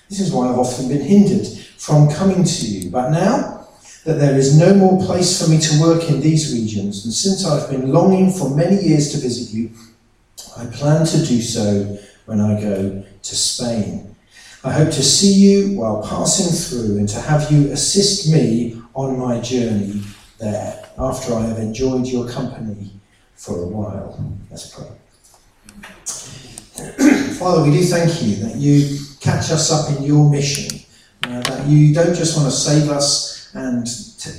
This 0.10 0.22
is 0.22 0.32
why 0.32 0.48
I've 0.48 0.60
often 0.60 0.88
been 0.88 1.02
hindered 1.02 1.46
from 1.78 2.10
coming 2.10 2.46
to 2.46 2.66
you. 2.66 2.90
But 2.90 3.10
now, 3.10 3.59
that 4.06 4.20
there 4.20 4.38
is 4.38 4.58
no 4.58 4.74
more 4.74 5.04
place 5.06 5.42
for 5.42 5.50
me 5.50 5.60
to 5.60 5.82
work 5.82 6.10
in 6.10 6.22
these 6.22 6.54
regions, 6.54 7.06
and 7.06 7.14
since 7.14 7.46
I've 7.46 7.70
been 7.70 7.92
longing 7.92 8.32
for 8.32 8.50
many 8.50 8.82
years 8.82 9.12
to 9.12 9.18
visit 9.18 9.54
you, 9.54 9.72
I 10.58 10.66
plan 10.68 11.06
to 11.06 11.26
do 11.26 11.42
so 11.42 11.98
when 12.26 12.40
I 12.40 12.60
go 12.60 13.04
to 13.22 13.36
Spain. 13.36 14.16
I 14.64 14.72
hope 14.72 14.90
to 14.92 15.04
see 15.04 15.34
you 15.34 15.80
while 15.80 16.02
passing 16.04 16.52
through 16.52 16.98
and 16.98 17.08
to 17.10 17.20
have 17.22 17.50
you 17.52 17.72
assist 17.72 18.32
me 18.32 18.82
on 18.94 19.18
my 19.18 19.40
journey 19.40 20.02
there 20.38 20.86
after 20.98 21.34
I 21.34 21.42
have 21.44 21.60
enjoyed 21.60 22.06
your 22.08 22.28
company 22.28 22.92
for 23.36 23.64
a 23.64 23.68
while. 23.68 24.22
Let's 24.52 24.76
pray. 24.76 24.88
Father, 27.40 27.64
we 27.64 27.72
do 27.72 27.84
thank 27.84 28.22
you 28.22 28.36
that 28.44 28.56
you 28.56 29.00
catch 29.22 29.52
us 29.52 29.72
up 29.72 29.98
in 29.98 30.04
your 30.04 30.30
mission, 30.30 30.80
uh, 31.24 31.42
that 31.42 31.68
you 31.68 31.94
don't 31.94 32.14
just 32.14 32.36
want 32.38 32.50
to 32.50 32.56
save 32.56 32.90
us 32.90 33.29
and 33.54 33.86
to 34.20 34.32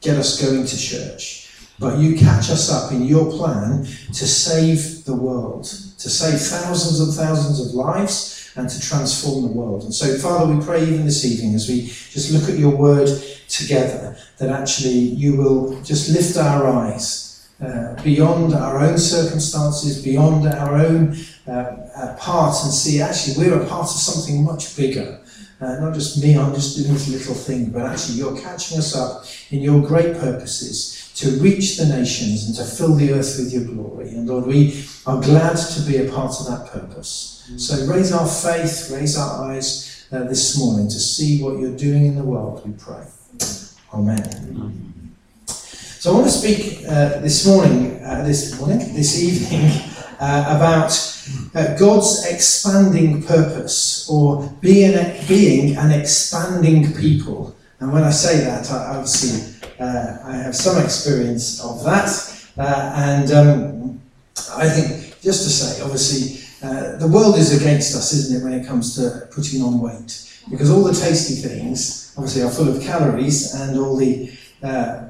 get 0.00 0.16
us 0.16 0.40
going 0.40 0.66
to 0.66 0.78
church. 0.78 1.50
But 1.78 1.98
you 1.98 2.16
catch 2.16 2.50
us 2.50 2.70
up 2.70 2.92
in 2.92 3.02
your 3.04 3.30
plan 3.30 3.84
to 3.84 4.26
save 4.26 5.04
the 5.04 5.16
world, 5.16 5.64
to 5.64 6.08
save 6.08 6.40
thousands 6.40 7.00
and 7.00 7.12
thousands 7.12 7.60
of 7.60 7.74
lives 7.74 8.52
and 8.54 8.68
to 8.68 8.80
transform 8.80 9.42
the 9.42 9.52
world. 9.52 9.84
And 9.84 9.94
so, 9.94 10.16
Father, 10.18 10.54
we 10.54 10.64
pray 10.64 10.82
even 10.82 11.04
this 11.04 11.24
evening 11.24 11.54
as 11.54 11.68
we 11.68 11.86
just 11.86 12.32
look 12.32 12.48
at 12.48 12.58
your 12.58 12.76
word 12.76 13.08
together 13.48 14.16
that 14.38 14.50
actually 14.50 14.90
you 14.90 15.36
will 15.36 15.80
just 15.82 16.10
lift 16.10 16.36
our 16.36 16.66
eyes 16.68 17.50
uh, 17.60 18.00
beyond 18.02 18.54
our 18.54 18.80
own 18.80 18.98
circumstances, 18.98 20.02
beyond 20.02 20.46
our 20.46 20.74
own 20.74 21.16
uh, 21.46 21.50
uh, 21.50 22.16
part, 22.16 22.56
and 22.64 22.72
see 22.72 23.00
actually 23.00 23.46
we're 23.46 23.60
a 23.60 23.66
part 23.66 23.84
of 23.84 23.96
something 23.96 24.44
much 24.44 24.76
bigger. 24.76 25.21
Uh, 25.62 25.78
not 25.78 25.94
just 25.94 26.20
me, 26.20 26.36
I'm 26.36 26.52
just 26.52 26.76
doing 26.76 26.92
this 26.92 27.08
little 27.08 27.34
thing, 27.34 27.70
but 27.70 27.82
actually 27.82 28.18
you're 28.18 28.36
catching 28.40 28.78
us 28.78 28.96
up 28.96 29.24
in 29.50 29.60
your 29.60 29.80
great 29.80 30.18
purposes 30.18 31.12
to 31.14 31.30
reach 31.40 31.76
the 31.76 31.86
nations 31.86 32.46
and 32.46 32.56
to 32.56 32.64
fill 32.64 32.96
the 32.96 33.12
earth 33.12 33.38
with 33.38 33.52
your 33.52 33.64
glory. 33.64 34.08
And 34.08 34.26
Lord, 34.26 34.46
we 34.46 34.84
are 35.06 35.20
glad 35.20 35.56
to 35.56 35.80
be 35.82 35.98
a 35.98 36.10
part 36.10 36.34
of 36.40 36.46
that 36.46 36.72
purpose. 36.72 37.48
So 37.58 37.86
raise 37.86 38.12
our 38.12 38.26
faith, 38.26 38.90
raise 38.90 39.16
our 39.16 39.50
eyes 39.52 40.08
uh, 40.10 40.24
this 40.24 40.58
morning 40.58 40.88
to 40.88 40.98
see 40.98 41.40
what 41.40 41.58
you're 41.60 41.76
doing 41.76 42.06
in 42.06 42.16
the 42.16 42.24
world, 42.24 42.66
we 42.66 42.72
pray. 42.72 43.06
Amen. 43.94 45.14
So 45.46 46.10
I 46.10 46.14
want 46.14 46.26
to 46.26 46.32
speak 46.32 46.84
uh, 46.88 47.20
this 47.20 47.46
morning, 47.46 48.02
uh, 48.02 48.24
this 48.24 48.58
morning, 48.58 48.78
this 48.94 49.22
evening, 49.22 49.91
uh, 50.22 50.56
about 50.56 50.92
uh, 51.56 51.76
God's 51.76 52.24
expanding 52.30 53.24
purpose 53.24 54.08
or 54.08 54.48
being, 54.60 54.94
being 55.26 55.76
an 55.76 55.90
expanding 55.90 56.94
people. 56.94 57.56
And 57.80 57.92
when 57.92 58.04
I 58.04 58.10
say 58.10 58.44
that, 58.44 58.70
I 58.70 58.94
obviously 58.94 59.52
uh, 59.80 60.18
I 60.24 60.36
have 60.36 60.54
some 60.54 60.82
experience 60.82 61.60
of 61.60 61.82
that. 61.82 62.08
Uh, 62.56 62.92
and 62.94 63.32
um, 63.32 64.00
I 64.54 64.68
think, 64.68 65.20
just 65.20 65.42
to 65.42 65.50
say, 65.50 65.82
obviously, 65.82 66.38
uh, 66.62 66.98
the 66.98 67.08
world 67.08 67.36
is 67.36 67.60
against 67.60 67.96
us, 67.96 68.12
isn't 68.12 68.40
it, 68.40 68.44
when 68.44 68.52
it 68.52 68.64
comes 68.64 68.94
to 68.94 69.26
putting 69.34 69.60
on 69.60 69.80
weight? 69.80 70.40
Because 70.48 70.70
all 70.70 70.84
the 70.84 70.94
tasty 70.94 71.46
things, 71.48 72.14
obviously, 72.16 72.42
are 72.42 72.50
full 72.50 72.68
of 72.68 72.80
calories, 72.80 73.54
and 73.54 73.76
all 73.76 73.96
the 73.96 74.30
uh, 74.62 75.08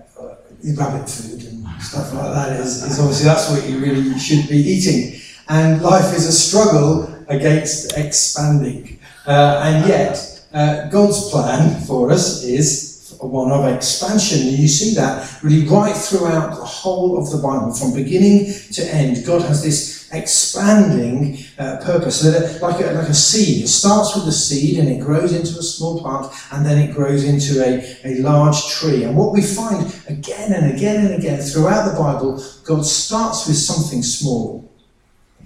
rabbit 0.76 1.08
food 1.08 1.44
and 1.44 1.66
stuff 1.82 2.12
like 2.14 2.32
that 2.34 2.60
is, 2.60 2.82
is 2.84 2.98
obviously 2.98 3.26
that's 3.26 3.50
what 3.50 3.68
you 3.68 3.78
really 3.78 4.18
should 4.18 4.48
be 4.48 4.56
eating. 4.56 5.20
And 5.48 5.82
life 5.82 6.14
is 6.14 6.26
a 6.26 6.32
struggle 6.32 7.12
against 7.28 7.96
expanding. 7.96 8.98
Uh, 9.26 9.62
and 9.64 9.88
yet, 9.88 10.44
uh, 10.52 10.88
God's 10.88 11.30
plan 11.30 11.80
for 11.82 12.10
us 12.10 12.44
is 12.44 13.16
one 13.20 13.52
of 13.52 13.72
expansion. 13.72 14.48
You 14.48 14.68
see 14.68 14.94
that 14.94 15.42
really 15.42 15.66
right 15.66 15.96
throughout 15.96 16.56
the 16.56 16.64
whole 16.64 17.18
of 17.18 17.30
the 17.30 17.38
Bible, 17.38 17.72
from 17.72 17.94
beginning 17.94 18.52
to 18.72 18.82
end. 18.94 19.24
God 19.24 19.42
has 19.42 19.62
this 19.62 19.91
expanding 20.12 21.38
uh, 21.58 21.78
purpose, 21.82 22.20
so 22.20 22.30
that, 22.30 22.60
like, 22.60 22.80
a, 22.80 22.92
like 22.92 23.08
a 23.08 23.14
seed. 23.14 23.64
It 23.64 23.68
starts 23.68 24.14
with 24.14 24.26
a 24.28 24.32
seed 24.32 24.78
and 24.78 24.88
it 24.88 25.00
grows 25.00 25.32
into 25.32 25.58
a 25.58 25.62
small 25.62 26.00
plant 26.00 26.32
and 26.52 26.64
then 26.64 26.78
it 26.78 26.94
grows 26.94 27.24
into 27.24 27.64
a, 27.64 27.82
a 28.04 28.20
large 28.20 28.68
tree. 28.68 29.04
And 29.04 29.16
what 29.16 29.32
we 29.32 29.42
find 29.42 29.92
again 30.08 30.52
and 30.52 30.74
again 30.74 31.06
and 31.06 31.14
again 31.14 31.40
throughout 31.40 31.90
the 31.90 31.98
Bible, 31.98 32.44
God 32.64 32.84
starts 32.84 33.46
with 33.46 33.56
something 33.56 34.02
small. 34.02 34.68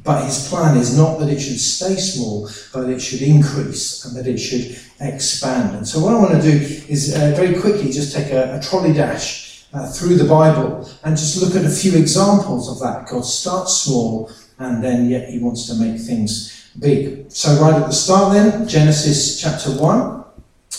But 0.03 0.25
his 0.25 0.49
plan 0.49 0.77
is 0.77 0.97
not 0.97 1.19
that 1.19 1.29
it 1.29 1.41
should 1.41 1.59
stay 1.59 1.97
small, 1.97 2.49
but 2.73 2.89
it 2.89 3.01
should 3.01 3.23
increase 3.23 4.05
and 4.05 4.17
that 4.17 4.29
it 4.29 4.39
should 4.39 4.79
expand. 5.01 5.77
And 5.77 5.87
so, 5.87 5.99
what 5.99 6.15
I 6.15 6.19
want 6.19 6.41
to 6.41 6.43
do 6.43 6.57
is 6.89 7.13
uh, 7.13 7.33
very 7.35 7.61
quickly 7.61 7.91
just 7.91 8.15
take 8.15 8.31
a, 8.31 8.57
a 8.57 8.63
trolley 8.63 8.93
dash 8.93 9.67
uh, 9.75 9.91
through 9.91 10.15
the 10.15 10.25
Bible 10.25 10.89
and 11.03 11.17
just 11.17 11.43
look 11.43 11.57
at 11.57 11.65
a 11.65 11.75
few 11.75 11.99
examples 11.99 12.71
of 12.71 12.79
that. 12.79 13.09
God 13.09 13.25
starts 13.25 13.79
small 13.79 14.31
and 14.59 14.83
then 14.83 15.09
yet 15.09 15.29
he 15.29 15.39
wants 15.39 15.67
to 15.67 15.75
make 15.75 16.01
things 16.01 16.71
big. 16.79 17.31
So, 17.31 17.61
right 17.61 17.75
at 17.75 17.87
the 17.87 17.93
start, 17.93 18.33
then, 18.33 18.67
Genesis 18.69 19.41
chapter 19.41 19.71
1 19.71 20.25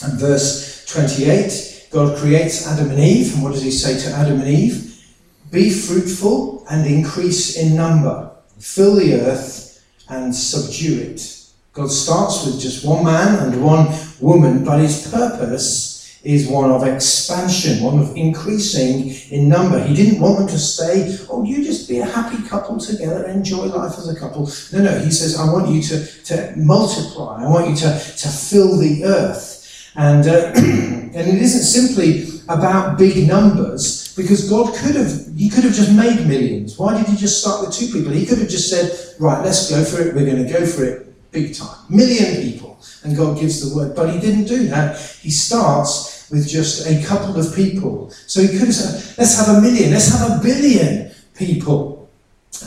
and 0.04 0.20
verse 0.20 0.86
28, 0.86 1.90
God 1.92 2.18
creates 2.18 2.68
Adam 2.68 2.92
and 2.92 3.00
Eve. 3.00 3.34
And 3.34 3.44
what 3.44 3.54
does 3.54 3.64
he 3.64 3.72
say 3.72 4.00
to 4.00 4.16
Adam 4.16 4.40
and 4.40 4.50
Eve? 4.50 5.06
Be 5.52 5.70
fruitful 5.70 6.66
and 6.70 6.86
increase 6.86 7.58
in 7.58 7.76
number 7.76 8.28
fill 8.60 8.96
the 8.96 9.14
earth 9.22 9.86
and 10.10 10.34
subdue 10.34 11.00
it. 11.02 11.34
God 11.74 11.92
starts 11.92 12.46
with 12.46 12.60
just 12.60 12.86
one 12.86 13.06
man 13.06 13.40
and 13.44 13.64
one 13.64 13.88
woman, 14.20 14.64
but 14.66 14.80
his 14.80 15.10
purpose 15.12 15.97
is 16.24 16.48
one 16.48 16.72
of 16.72 16.84
expansion, 16.84 17.84
one 17.84 18.00
of 18.00 18.16
increasing 18.16 19.14
in 19.32 19.48
number. 19.48 19.82
He 19.84 19.96
didn't 19.96 20.20
want 20.20 20.40
them 20.40 20.48
to 20.48 20.58
stay, 20.58 21.18
oh, 21.30 21.44
you 21.44 21.64
just 21.64 21.88
be 21.88 22.00
a 22.00 22.06
happy 22.06 22.42
couple 22.48 22.78
together, 22.80 23.26
enjoy 23.26 23.66
life 23.66 23.98
as 23.98 24.10
a 24.10 24.20
couple. 24.20 24.50
No, 24.74 24.84
no, 24.84 25.00
he 25.00 25.12
says, 25.12 25.38
I 25.38 25.52
want 25.52 25.70
you 25.70 25.82
to, 25.84 26.06
to 26.24 26.54
multiply, 26.58 27.44
I 27.44 27.50
want 27.50 27.70
you 27.70 27.76
to, 27.78 28.00
to 28.00 28.28
fill 28.28 28.78
the 28.78 29.06
earth. 29.06 29.54
And, 29.96 30.28
uh, 30.28 30.52
and 30.56 31.16
it 31.16 31.42
isn't 31.42 31.64
simply 31.64 32.42
about 32.50 32.98
big 32.98 33.28
numbers 33.28 34.16
because 34.16 34.50
God 34.50 34.74
could 34.76 34.96
have 34.96 35.28
he 35.36 35.50
could 35.50 35.64
have 35.64 35.74
just 35.74 35.92
made 35.92 36.26
millions. 36.28 36.78
Why 36.78 36.98
did 36.98 37.08
he 37.08 37.18
just 37.18 37.42
start 37.42 37.66
with 37.66 37.76
two 37.76 37.88
people? 37.88 38.12
He 38.12 38.26
could 38.26 38.40
have 38.40 38.50
just 38.50 38.70
said, 38.70 39.16
right, 39.20 39.44
let's 39.44 39.70
go 39.70 39.84
for 39.84 40.02
it. 40.02 40.16
We're 40.16 40.26
going 40.26 40.46
to 40.46 40.52
go 40.52 40.66
for 40.66 40.84
it 40.84 41.32
big 41.32 41.56
time. 41.56 41.78
Million 41.90 42.42
people. 42.42 42.67
And 43.04 43.16
God 43.16 43.40
gives 43.40 43.68
the 43.68 43.76
word. 43.76 43.96
But 43.96 44.14
he 44.14 44.20
didn't 44.20 44.46
do 44.46 44.68
that. 44.68 45.00
He 45.22 45.30
starts 45.30 46.30
with 46.30 46.48
just 46.48 46.88
a 46.88 47.04
couple 47.06 47.40
of 47.40 47.56
people. 47.56 48.10
So 48.28 48.42
he 48.42 48.50
could 48.50 48.68
have 48.68 48.74
said, 48.74 49.18
let's 49.18 49.38
have 49.38 49.58
a 49.58 49.62
million, 49.62 49.92
let's 49.92 50.10
have 50.10 50.40
a 50.40 50.44
billion 50.44 51.12
people. 51.36 52.10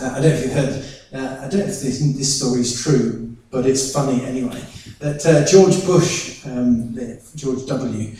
Uh, 0.01 0.07
I 0.07 0.15
don't 0.15 0.23
know 0.23 0.29
if 0.29 0.43
you've 0.45 0.53
heard, 0.53 0.85
uh, 1.13 1.45
I 1.45 1.49
don't 1.49 1.61
know 1.61 1.67
if 1.67 1.81
this, 1.81 2.01
this 2.17 2.39
story 2.39 2.61
is 2.61 2.83
true, 2.83 3.37
but 3.51 3.67
it's 3.67 3.93
funny 3.93 4.25
anyway. 4.25 4.63
That 5.01 5.25
uh, 5.27 5.45
George 5.47 5.85
Bush, 5.85 6.45
um, 6.47 6.99
George 7.35 7.67
W., 7.67 8.17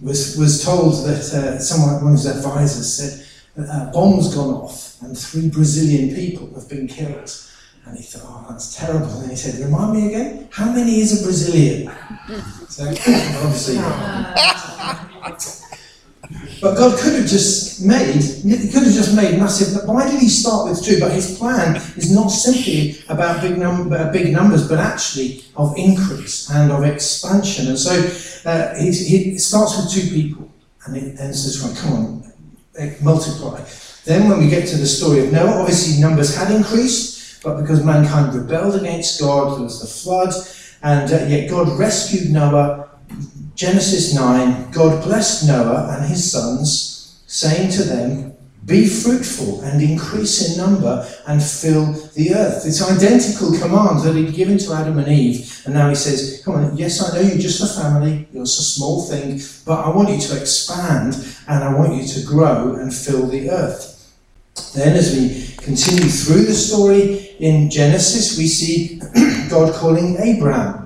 was, 0.00 0.36
was 0.36 0.64
told 0.64 0.94
that 1.06 1.32
uh, 1.32 1.58
someone, 1.58 2.02
one 2.02 2.12
of 2.12 2.18
his 2.18 2.26
advisors 2.26 2.92
said, 2.94 3.26
a 3.56 3.90
bomb's 3.92 4.34
gone 4.34 4.54
off 4.54 5.00
and 5.02 5.16
three 5.16 5.48
Brazilian 5.48 6.14
people 6.14 6.52
have 6.54 6.68
been 6.68 6.88
killed. 6.88 7.30
And 7.84 7.96
he 7.96 8.02
thought, 8.02 8.22
oh, 8.24 8.46
that's 8.50 8.76
terrible. 8.76 9.06
And 9.06 9.22
then 9.22 9.30
he 9.30 9.36
said, 9.36 9.64
remind 9.64 9.92
me 9.94 10.06
again, 10.08 10.48
how 10.52 10.72
many 10.72 11.00
is 11.00 11.20
a 11.20 11.24
Brazilian? 11.24 11.90
so, 12.68 12.88
obviously. 12.88 13.78
But 16.60 16.76
God 16.76 16.98
could 16.98 17.14
have 17.14 17.26
just 17.26 17.84
made, 17.84 18.22
he 18.22 18.70
could 18.70 18.84
have 18.84 18.92
just 18.92 19.16
made 19.16 19.38
massive. 19.38 19.86
Why 19.86 20.08
did 20.08 20.20
he 20.20 20.28
start 20.28 20.70
with 20.70 20.82
two? 20.82 21.00
But 21.00 21.12
his 21.12 21.36
plan 21.36 21.76
is 21.96 22.14
not 22.14 22.28
simply 22.28 23.02
about 23.08 23.42
big, 23.42 23.58
num- 23.58 23.92
uh, 23.92 24.10
big 24.12 24.32
numbers, 24.32 24.68
but 24.68 24.78
actually 24.78 25.44
of 25.56 25.74
increase 25.76 26.48
and 26.50 26.70
of 26.70 26.84
expansion. 26.84 27.66
And 27.66 27.78
so 27.78 27.92
uh, 28.48 28.74
he, 28.76 28.92
he 28.92 29.38
starts 29.38 29.76
with 29.76 29.90
two 29.90 30.14
people, 30.14 30.48
and 30.86 30.96
it 30.96 31.16
then 31.16 31.34
says, 31.34 31.60
right, 31.60 31.76
come 31.76 31.92
on, 31.92 32.32
multiply. 33.02 33.60
Then 34.04 34.28
when 34.28 34.38
we 34.38 34.48
get 34.48 34.68
to 34.68 34.76
the 34.76 34.86
story 34.86 35.26
of 35.26 35.32
Noah, 35.32 35.60
obviously 35.60 36.00
numbers 36.00 36.36
had 36.36 36.50
increased, 36.50 37.11
but 37.42 37.60
because 37.60 37.84
mankind 37.84 38.34
rebelled 38.34 38.76
against 38.76 39.20
God, 39.20 39.56
there 39.56 39.64
was 39.64 39.80
the 39.80 39.86
flood, 39.86 40.34
and 40.82 41.12
uh, 41.12 41.26
yet 41.26 41.50
God 41.50 41.78
rescued 41.78 42.30
Noah 42.30 42.82
Genesis 43.54 44.14
9 44.14 44.70
God 44.70 45.04
blessed 45.04 45.46
Noah 45.46 45.96
and 45.96 46.06
his 46.06 46.32
sons, 46.32 47.22
saying 47.26 47.70
to 47.72 47.82
them, 47.84 48.34
Be 48.64 48.86
fruitful 48.86 49.60
and 49.60 49.82
increase 49.82 50.50
in 50.50 50.58
number 50.58 51.06
and 51.26 51.42
fill 51.42 51.92
the 52.14 52.34
earth. 52.34 52.64
It's 52.66 52.82
identical 52.82 53.58
command 53.58 54.00
that 54.00 54.16
he'd 54.16 54.34
given 54.34 54.58
to 54.58 54.72
Adam 54.72 54.98
and 54.98 55.08
Eve. 55.08 55.62
And 55.64 55.74
now 55.74 55.88
he 55.88 55.94
says, 55.94 56.42
Come 56.44 56.54
on, 56.54 56.76
yes, 56.76 57.02
I 57.02 57.14
know 57.14 57.28
you're 57.28 57.38
just 57.38 57.62
a 57.62 57.80
family, 57.80 58.26
you're 58.32 58.44
just 58.44 58.60
a 58.60 58.62
small 58.62 59.02
thing, 59.02 59.40
but 59.66 59.84
I 59.84 59.90
want 59.90 60.10
you 60.10 60.18
to 60.18 60.40
expand 60.40 61.14
and 61.46 61.62
I 61.62 61.74
want 61.74 61.94
you 61.94 62.06
to 62.08 62.26
grow 62.26 62.74
and 62.74 62.92
fill 62.92 63.26
the 63.26 63.50
earth. 63.50 63.90
Then, 64.74 64.96
as 64.96 65.14
we 65.14 65.51
continue 65.62 66.08
through 66.08 66.44
the 66.44 66.54
story 66.54 67.36
in 67.38 67.70
Genesis, 67.70 68.36
we 68.36 68.46
see 68.46 69.00
God 69.48 69.74
calling 69.74 70.16
Abraham 70.18 70.82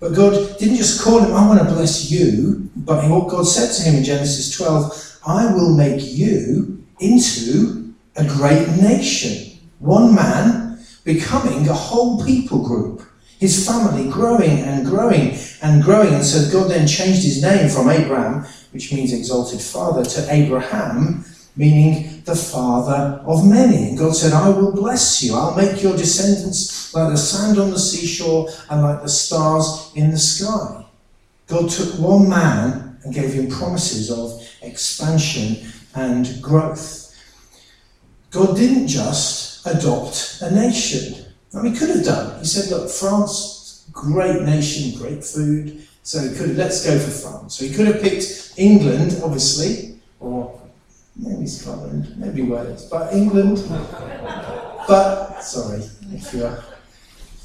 but 0.00 0.14
God 0.14 0.58
didn't 0.58 0.76
just 0.76 1.02
call 1.02 1.18
him, 1.20 1.34
I 1.34 1.46
want 1.46 1.58
to 1.58 1.74
bless 1.74 2.10
you, 2.10 2.70
but 2.76 3.08
what 3.10 3.28
God 3.28 3.46
said 3.46 3.72
to 3.74 3.82
him 3.82 3.96
in 3.96 4.04
Genesis 4.04 4.56
12, 4.56 5.20
I 5.26 5.52
will 5.52 5.74
make 5.74 6.00
you 6.00 6.84
into 7.00 7.94
a 8.16 8.24
great 8.24 8.68
nation. 8.80 9.58
One 9.80 10.14
man 10.14 10.78
becoming 11.04 11.68
a 11.68 11.72
whole 11.72 12.24
people 12.24 12.64
group. 12.64 13.02
His 13.40 13.66
family 13.66 14.08
growing 14.10 14.60
and 14.60 14.86
growing 14.86 15.36
and 15.62 15.82
growing. 15.82 16.14
And 16.14 16.24
so 16.24 16.50
God 16.52 16.70
then 16.70 16.86
changed 16.86 17.22
his 17.22 17.42
name 17.42 17.68
from 17.68 17.88
Abram, 17.88 18.44
which 18.72 18.92
means 18.92 19.12
exalted 19.12 19.60
father, 19.60 20.04
to 20.04 20.32
Abraham, 20.32 21.24
meaning 21.58 22.22
the 22.24 22.36
father 22.36 23.20
of 23.26 23.44
many. 23.44 23.88
And 23.88 23.98
God 23.98 24.14
said, 24.14 24.32
I 24.32 24.48
will 24.48 24.72
bless 24.72 25.22
you. 25.22 25.34
I'll 25.34 25.56
make 25.56 25.82
your 25.82 25.96
descendants 25.96 26.94
like 26.94 27.10
the 27.10 27.16
sand 27.16 27.58
on 27.58 27.70
the 27.70 27.78
seashore 27.78 28.48
and 28.70 28.82
like 28.82 29.02
the 29.02 29.08
stars 29.08 29.90
in 29.96 30.12
the 30.12 30.18
sky. 30.18 30.84
God 31.48 31.68
took 31.68 31.98
one 31.98 32.28
man 32.28 32.98
and 33.02 33.12
gave 33.12 33.32
him 33.32 33.50
promises 33.50 34.10
of 34.10 34.40
expansion 34.62 35.70
and 35.94 36.40
growth. 36.40 37.12
God 38.30 38.56
didn't 38.56 38.86
just 38.86 39.66
adopt 39.66 40.38
a 40.42 40.54
nation. 40.54 41.24
I 41.54 41.62
mean, 41.62 41.72
he 41.72 41.78
could 41.78 41.90
have 41.90 42.04
done. 42.04 42.38
He 42.38 42.46
said, 42.46 42.70
look, 42.70 42.88
France, 42.88 43.88
great 43.90 44.42
nation, 44.42 44.96
great 44.98 45.24
food. 45.24 45.86
So 46.02 46.20
he 46.20 46.36
could 46.36 46.56
let's 46.56 46.86
go 46.86 46.98
for 46.98 47.10
France. 47.10 47.56
So 47.56 47.64
he 47.64 47.74
could 47.74 47.86
have 47.86 48.00
picked 48.00 48.54
England, 48.56 49.20
obviously, 49.24 49.98
or 50.20 50.57
maybe 51.18 51.46
Scotland, 51.46 52.14
maybe 52.16 52.42
Wales, 52.42 52.88
but 52.90 53.12
England. 53.12 53.62
But 54.86 55.40
sorry, 55.40 55.82
if 56.12 56.32
you 56.32 56.44
are. 56.44 56.64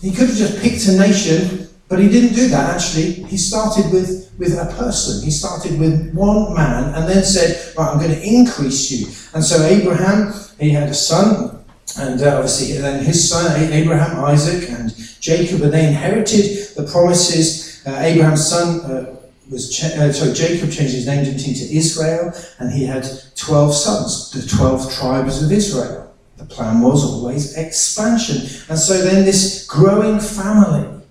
He 0.02 0.12
could 0.12 0.28
have 0.30 0.38
just 0.38 0.62
picked 0.62 0.88
a 0.88 0.98
nation 0.98 1.70
But 1.94 2.00
he 2.00 2.10
didn't 2.10 2.34
do 2.34 2.48
that 2.48 2.76
actually. 2.76 3.24
He 3.30 3.38
started 3.38 3.92
with, 3.94 4.34
with 4.40 4.54
a 4.54 4.66
person. 4.78 5.24
He 5.24 5.30
started 5.30 5.80
with 5.80 6.12
one 6.16 6.56
man 6.56 6.94
and 6.96 7.08
then 7.08 7.24
said, 7.24 7.76
Right, 7.78 7.88
I'm 7.88 8.00
going 8.00 8.12
to 8.12 8.24
increase 8.24 8.90
you. 8.90 9.08
And 9.36 9.44
so 9.44 9.64
Abraham, 9.64 10.34
he 10.60 10.72
had 10.72 10.90
a 10.90 10.94
son, 10.96 11.64
and 12.00 12.20
uh, 12.20 12.38
obviously 12.38 12.78
then 12.78 13.04
his 13.04 13.30
son, 13.30 13.62
Abraham, 13.72 14.26
Isaac, 14.26 14.72
and 14.72 14.92
Jacob, 15.20 15.62
and 15.62 15.72
they 15.72 15.88
inherited 15.88 16.76
the 16.76 16.90
promises. 16.92 17.84
Uh, 17.86 17.92
Abraham's 18.00 18.48
son 18.48 18.80
uh, 18.90 19.16
was, 19.50 19.76
cha- 19.76 20.02
uh, 20.02 20.12
sorry, 20.12 20.34
Jacob 20.34 20.72
changed 20.72 20.94
his 20.94 21.08
name 21.08 21.24
to 21.26 21.76
Israel, 21.76 22.34
and 22.60 22.72
he 22.72 22.86
had 22.86 23.06
12 23.36 23.74
sons, 23.74 24.32
the 24.32 24.56
12 24.56 24.94
tribes 24.94 25.44
of 25.44 25.52
Israel. 25.52 26.14
The 26.38 26.46
plan 26.46 26.82
was 26.82 27.04
always 27.04 27.58
expansion. 27.58 28.38
And 28.70 28.78
so 28.78 29.02
then 29.02 29.24
this 29.26 29.66
growing 29.68 30.20
family 30.20 31.02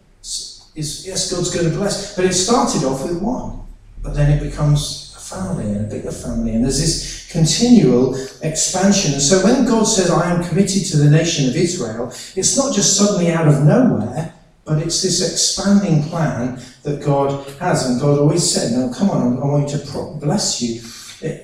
is, 0.74 1.06
yes, 1.06 1.32
God's 1.32 1.54
going 1.54 1.70
to 1.70 1.76
bless, 1.76 2.16
but 2.16 2.24
it 2.24 2.32
started 2.34 2.84
off 2.84 3.04
with 3.04 3.20
one, 3.20 3.60
but 4.02 4.14
then 4.14 4.30
it 4.30 4.42
becomes 4.42 5.14
a 5.16 5.20
family 5.20 5.66
and 5.66 5.86
a 5.86 5.88
bigger 5.88 6.12
family, 6.12 6.54
and 6.54 6.64
there's 6.64 6.80
this 6.80 7.30
continual 7.30 8.14
expansion. 8.42 9.14
And 9.14 9.22
so 9.22 9.42
when 9.44 9.64
God 9.64 9.84
says, 9.84 10.10
I 10.10 10.30
am 10.30 10.44
committed 10.44 10.84
to 10.86 10.96
the 10.98 11.10
nation 11.10 11.48
of 11.48 11.56
Israel, 11.56 12.08
it's 12.36 12.56
not 12.56 12.74
just 12.74 12.96
suddenly 12.96 13.30
out 13.30 13.48
of 13.48 13.62
nowhere, 13.64 14.34
but 14.72 14.82
it's 14.82 15.02
this 15.02 15.20
expanding 15.32 16.02
plan 16.04 16.60
that 16.82 17.04
God 17.04 17.46
has. 17.58 17.88
And 17.88 18.00
God 18.00 18.18
always 18.18 18.48
said, 18.48 18.72
Now 18.72 18.92
come 18.92 19.10
on, 19.10 19.36
I 19.38 19.44
want 19.44 19.70
you 19.70 19.78
to 19.78 20.18
bless 20.20 20.62
you. 20.62 20.80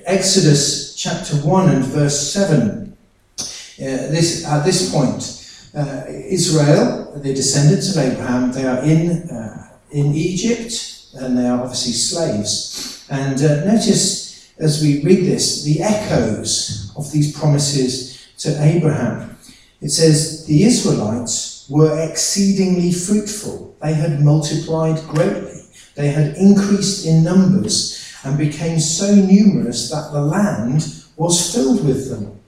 Exodus 0.05 0.95
chapter 0.95 1.35
1 1.35 1.69
and 1.69 1.85
verse 1.85 2.33
7. 2.33 2.97
Uh, 3.39 3.45
this, 3.77 4.45
at 4.45 4.65
this 4.65 4.91
point, 4.91 5.35
uh, 5.75 6.05
Israel, 6.09 7.13
the 7.17 7.33
descendants 7.33 7.95
of 7.95 8.03
Abraham, 8.03 8.51
they 8.51 8.65
are 8.65 8.83
in, 8.83 9.29
uh, 9.29 9.69
in 9.91 10.13
Egypt 10.13 11.07
and 11.13 11.37
they 11.37 11.47
are 11.47 11.61
obviously 11.61 11.93
slaves. 11.93 13.05
And 13.09 13.41
uh, 13.41 13.63
notice 13.65 14.51
as 14.59 14.81
we 14.81 15.01
read 15.03 15.25
this, 15.25 15.63
the 15.63 15.81
echoes 15.81 16.91
of 16.97 17.11
these 17.11 17.37
promises 17.37 18.27
to 18.39 18.61
Abraham. 18.61 19.37
It 19.81 19.89
says, 19.89 20.45
The 20.45 20.63
Israelites 20.63 21.48
were 21.69 22.09
exceedingly 22.09 22.91
fruitful, 22.91 23.75
they 23.81 23.93
had 23.93 24.21
multiplied 24.21 25.01
greatly, 25.07 25.61
they 25.95 26.09
had 26.09 26.35
increased 26.35 27.05
in 27.05 27.23
numbers 27.23 28.13
and 28.23 28.37
became 28.37 28.79
so 28.79 29.13
numerous 29.13 29.89
that 29.89 30.11
the 30.11 30.21
land 30.21 30.83
was 31.15 31.53
filled 31.53 31.85
with 31.85 32.09
them. 32.09 32.39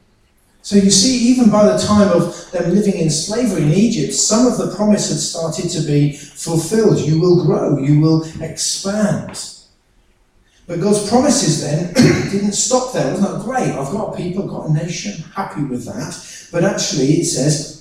So 0.64 0.76
you 0.76 0.92
see, 0.92 1.18
even 1.30 1.50
by 1.50 1.66
the 1.66 1.78
time 1.78 2.10
of 2.10 2.52
them 2.52 2.74
living 2.74 2.94
in 2.94 3.10
slavery 3.10 3.64
in 3.64 3.74
Egypt, 3.74 4.14
some 4.14 4.46
of 4.46 4.58
the 4.58 4.76
promise 4.76 5.10
had 5.10 5.18
started 5.18 5.70
to 5.72 5.82
be 5.82 6.14
fulfilled. 6.14 7.00
You 7.00 7.20
will 7.20 7.44
grow, 7.44 7.80
you 7.80 8.00
will 8.00 8.24
expand. 8.42 9.52
But 10.68 10.80
God's 10.80 11.10
promises 11.10 11.62
then 11.62 11.94
didn't 12.32 12.54
stop 12.54 12.94
there. 12.94 13.12
It 13.12 13.20
Wasn't 13.20 13.44
great? 13.44 13.72
I've 13.72 13.92
got 13.92 14.16
people, 14.16 14.44
I've 14.44 14.50
got 14.50 14.70
a 14.70 14.74
nation, 14.74 15.24
happy 15.36 15.64
with 15.64 15.86
that. 15.86 16.48
But 16.52 16.64
actually, 16.64 17.08
it 17.14 17.26
says, 17.26 17.81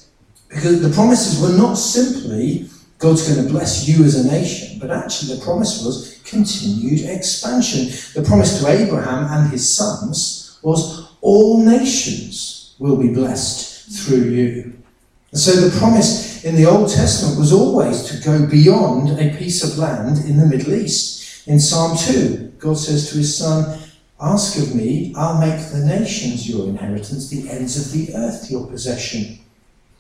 because 0.50 0.82
the 0.82 0.90
promises 0.90 1.40
were 1.40 1.56
not 1.56 1.74
simply 1.74 2.68
God's 2.98 3.26
going 3.26 3.46
to 3.46 3.50
bless 3.50 3.88
you 3.88 4.04
as 4.04 4.14
a 4.14 4.30
nation, 4.30 4.78
but 4.78 4.90
actually 4.90 5.36
the 5.36 5.42
promise 5.42 5.82
was 5.82 6.20
continued 6.24 7.08
expansion. 7.08 7.86
The 8.14 8.28
promise 8.28 8.60
to 8.60 8.68
Abraham 8.68 9.24
and 9.30 9.50
his 9.50 9.74
sons 9.74 10.58
was 10.62 11.08
all 11.22 11.64
nations 11.64 12.74
will 12.78 12.98
be 12.98 13.08
blessed 13.08 14.04
through 14.04 14.24
you. 14.24 14.72
And 15.30 15.40
so 15.40 15.52
the 15.52 15.78
promise 15.78 16.44
in 16.44 16.56
the 16.56 16.66
Old 16.66 16.90
Testament 16.90 17.38
was 17.38 17.52
always 17.52 18.02
to 18.10 18.22
go 18.22 18.46
beyond 18.46 19.18
a 19.18 19.34
piece 19.38 19.64
of 19.64 19.78
land 19.78 20.18
in 20.26 20.36
the 20.36 20.46
Middle 20.46 20.74
East. 20.74 21.46
In 21.48 21.58
Psalm 21.58 21.96
2, 21.96 22.54
God 22.58 22.76
says 22.76 23.10
to 23.10 23.18
his 23.18 23.36
son, 23.36 23.80
Ask 24.20 24.58
of 24.58 24.74
me, 24.74 25.14
I'll 25.16 25.40
make 25.40 25.58
the 25.70 25.86
nations 25.86 26.46
your 26.46 26.68
inheritance, 26.68 27.30
the 27.30 27.48
ends 27.48 27.78
of 27.78 27.92
the 27.92 28.14
earth 28.14 28.50
your 28.50 28.66
possession. 28.66 29.39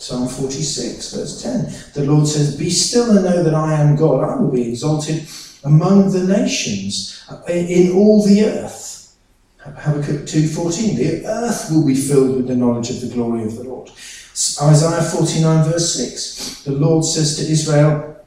Psalm 0.00 0.28
46, 0.28 1.14
verse 1.14 1.42
10. 1.42 1.92
The 1.92 2.10
Lord 2.10 2.26
says, 2.26 2.56
Be 2.56 2.70
still 2.70 3.10
and 3.10 3.24
know 3.24 3.42
that 3.42 3.54
I 3.54 3.74
am 3.74 3.96
God. 3.96 4.24
I 4.24 4.40
will 4.40 4.50
be 4.50 4.70
exalted 4.70 5.28
among 5.62 6.10
the 6.10 6.24
nations, 6.24 7.22
uh, 7.30 7.42
in 7.46 7.92
all 7.92 8.24
the 8.26 8.44
earth. 8.44 9.14
Habakkuk 9.58 10.22
2.14, 10.22 10.96
the 10.96 11.26
earth 11.26 11.70
will 11.70 11.86
be 11.86 11.94
filled 11.94 12.36
with 12.36 12.48
the 12.48 12.56
knowledge 12.56 12.88
of 12.88 13.02
the 13.02 13.14
glory 13.14 13.44
of 13.44 13.56
the 13.56 13.64
Lord. 13.64 13.90
Isaiah 13.90 15.02
49 15.02 15.70
verse 15.70 15.94
6, 15.94 16.64
the 16.64 16.72
Lord 16.72 17.04
says 17.04 17.36
to 17.36 17.52
Israel, 17.52 18.24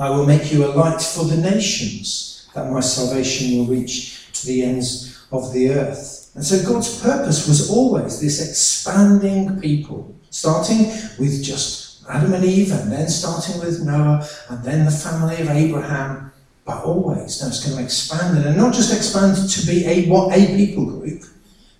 I 0.00 0.10
will 0.10 0.26
make 0.26 0.52
you 0.52 0.66
a 0.66 0.74
light 0.74 1.00
for 1.00 1.24
the 1.24 1.36
nations, 1.36 2.48
that 2.54 2.72
my 2.72 2.80
salvation 2.80 3.56
will 3.56 3.66
reach 3.66 4.26
to 4.32 4.46
the 4.46 4.64
ends 4.64 5.24
of 5.30 5.52
the 5.52 5.70
earth. 5.70 6.32
And 6.34 6.44
so 6.44 6.68
God's 6.68 7.00
purpose 7.00 7.46
was 7.46 7.70
always 7.70 8.20
this 8.20 8.40
expanding 8.48 9.60
people, 9.60 10.11
starting 10.32 10.86
with 11.18 11.44
just 11.44 12.02
Adam 12.08 12.32
and 12.32 12.44
Eve, 12.44 12.72
and 12.72 12.90
then 12.90 13.08
starting 13.08 13.60
with 13.60 13.80
Noah, 13.84 14.26
and 14.48 14.64
then 14.64 14.84
the 14.84 14.90
family 14.90 15.40
of 15.40 15.48
Abraham, 15.48 16.32
but 16.64 16.82
always 16.84 17.40
no, 17.40 17.48
it's 17.48 17.64
going 17.64 17.76
to 17.76 17.84
expand 17.84 18.38
and 18.38 18.56
not 18.56 18.74
just 18.74 18.92
expand 18.92 19.36
to 19.48 19.66
be 19.66 19.84
a 19.86 20.08
what 20.08 20.36
a 20.36 20.56
people 20.56 20.86
group, 20.86 21.22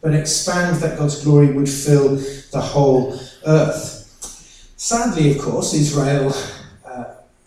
but 0.01 0.15
expand 0.15 0.77
that 0.77 0.99
God's 0.99 1.25
glory 1.25 1.53
would 1.53 1.69
fill 1.69 2.17
the 2.17 2.61
whole 2.61 3.19
earth. 3.47 3.99
Sadly, 4.77 5.37
of 5.37 5.43
course, 5.43 5.75
Israel 5.75 6.33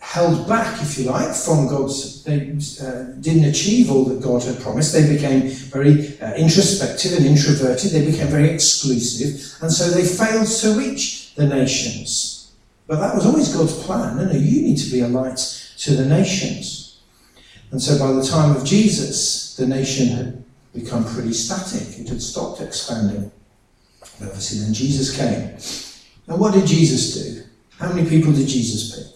held 0.06 0.48
back, 0.48 0.80
if 0.82 0.98
you 0.98 1.04
like, 1.10 1.34
from 1.34 1.68
God's. 1.68 2.22
They 2.24 2.52
uh, 2.80 3.12
didn't 3.20 3.44
achieve 3.44 3.90
all 3.90 4.04
that 4.06 4.22
God 4.22 4.42
had 4.42 4.58
promised. 4.60 4.92
They 4.92 5.12
became 5.14 5.48
very 5.48 6.18
uh, 6.20 6.34
introspective 6.34 7.12
and 7.16 7.26
introverted. 7.26 7.90
They 7.90 8.06
became 8.06 8.28
very 8.28 8.48
exclusive, 8.48 9.62
and 9.62 9.70
so 9.70 9.90
they 9.90 10.04
failed 10.04 10.48
to 10.48 10.78
reach 10.78 11.34
the 11.34 11.46
nations. 11.46 12.52
But 12.86 13.00
that 13.00 13.14
was 13.14 13.26
always 13.26 13.54
God's 13.54 13.82
plan. 13.84 14.16
No, 14.16 14.24
no, 14.24 14.32
you 14.32 14.62
need 14.62 14.78
to 14.78 14.90
be 14.90 15.00
a 15.00 15.08
light 15.08 15.38
to 15.78 15.90
the 15.94 16.06
nations. 16.06 17.00
And 17.72 17.82
so 17.82 17.98
by 17.98 18.12
the 18.12 18.22
time 18.22 18.54
of 18.56 18.64
Jesus, 18.64 19.56
the 19.56 19.66
nation 19.66 20.08
had 20.08 20.44
become 20.72 21.04
pretty 21.04 21.32
static. 21.32 21.98
It 21.98 22.08
had 22.08 22.22
stopped 22.22 22.60
expanding. 22.60 23.32
But 24.18 24.28
obviously, 24.28 24.60
then 24.60 24.72
Jesus 24.72 25.16
came. 25.16 25.42
Now, 26.28 26.36
what 26.36 26.54
did 26.54 26.66
Jesus 26.66 27.14
do? 27.14 27.42
How 27.78 27.92
many 27.92 28.08
people 28.08 28.32
did 28.32 28.46
Jesus 28.46 28.94
pick? 28.94 29.15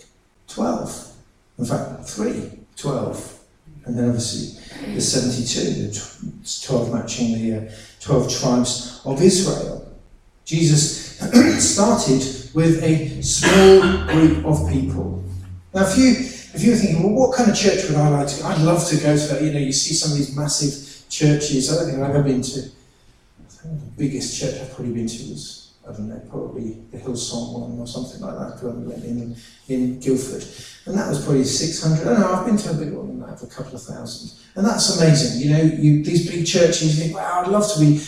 Twelve. 0.60 1.12
In 1.58 1.64
fact, 1.64 2.04
three. 2.04 2.50
Twelve. 2.76 3.38
And 3.86 3.98
then 3.98 4.08
obviously 4.08 4.60
the 4.94 5.00
72, 5.00 5.88
the 5.88 6.66
12 6.66 6.92
matching 6.92 7.32
the 7.32 7.66
uh, 7.66 7.72
12 8.00 8.38
tribes 8.38 9.00
of 9.06 9.22
Israel. 9.22 9.90
Jesus 10.44 11.18
started 11.74 12.22
with 12.54 12.82
a 12.82 13.22
small 13.22 14.06
group 14.06 14.44
of 14.44 14.70
people. 14.70 15.24
Now, 15.72 15.86
if 15.86 15.96
you 15.96 16.10
if 16.52 16.62
you're 16.62 16.76
thinking, 16.76 17.02
well, 17.02 17.28
what 17.28 17.36
kind 17.36 17.50
of 17.50 17.56
church 17.56 17.88
would 17.88 17.96
I 17.96 18.08
like 18.08 18.28
to 18.28 18.42
go? 18.42 18.48
I'd 18.48 18.60
love 18.60 18.86
to 18.88 18.96
go 18.96 19.16
to 19.16 19.26
that. 19.28 19.42
You 19.42 19.52
know, 19.52 19.60
you 19.60 19.72
see 19.72 19.94
some 19.94 20.12
of 20.12 20.18
these 20.18 20.36
massive 20.36 21.08
churches. 21.08 21.72
I 21.72 21.76
don't 21.76 21.90
think 21.90 22.02
I've 22.02 22.10
ever 22.14 22.22
been 22.22 22.42
to. 22.42 22.60
The 22.60 23.90
biggest 23.96 24.38
church 24.38 24.60
I've 24.60 24.74
probably 24.74 24.92
been 24.92 25.06
to 25.06 25.22
was, 25.30 25.59
I 25.90 25.96
don't 25.96 26.08
know, 26.08 26.22
probably 26.30 26.82
the 26.92 26.98
Hillsong 26.98 27.58
one 27.58 27.78
or 27.78 27.86
something 27.86 28.20
like 28.20 28.38
that, 28.38 28.64
when 28.64 28.82
we 28.82 28.92
went 28.92 29.04
in, 29.04 29.36
in 29.68 29.98
Guildford. 29.98 30.44
And 30.86 30.96
that 30.96 31.08
was 31.08 31.24
probably 31.24 31.44
600. 31.44 32.00
I 32.00 32.04
don't 32.04 32.20
know, 32.20 32.32
I've 32.32 32.46
been 32.46 32.56
to 32.56 32.70
a 32.70 32.74
bigger 32.74 32.98
one 32.98 33.08
than 33.08 33.20
that, 33.20 33.42
a 33.42 33.46
couple 33.46 33.74
of 33.74 33.82
thousand. 33.82 34.38
And 34.54 34.64
that's 34.64 34.96
amazing. 34.96 35.40
You 35.40 35.56
know, 35.56 35.62
you, 35.62 36.04
these 36.04 36.30
big 36.30 36.46
churches, 36.46 36.96
you 36.98 37.04
think, 37.04 37.16
wow, 37.16 37.42
I'd 37.42 37.48
love 37.48 37.70
to 37.74 37.80
be. 37.80 38.00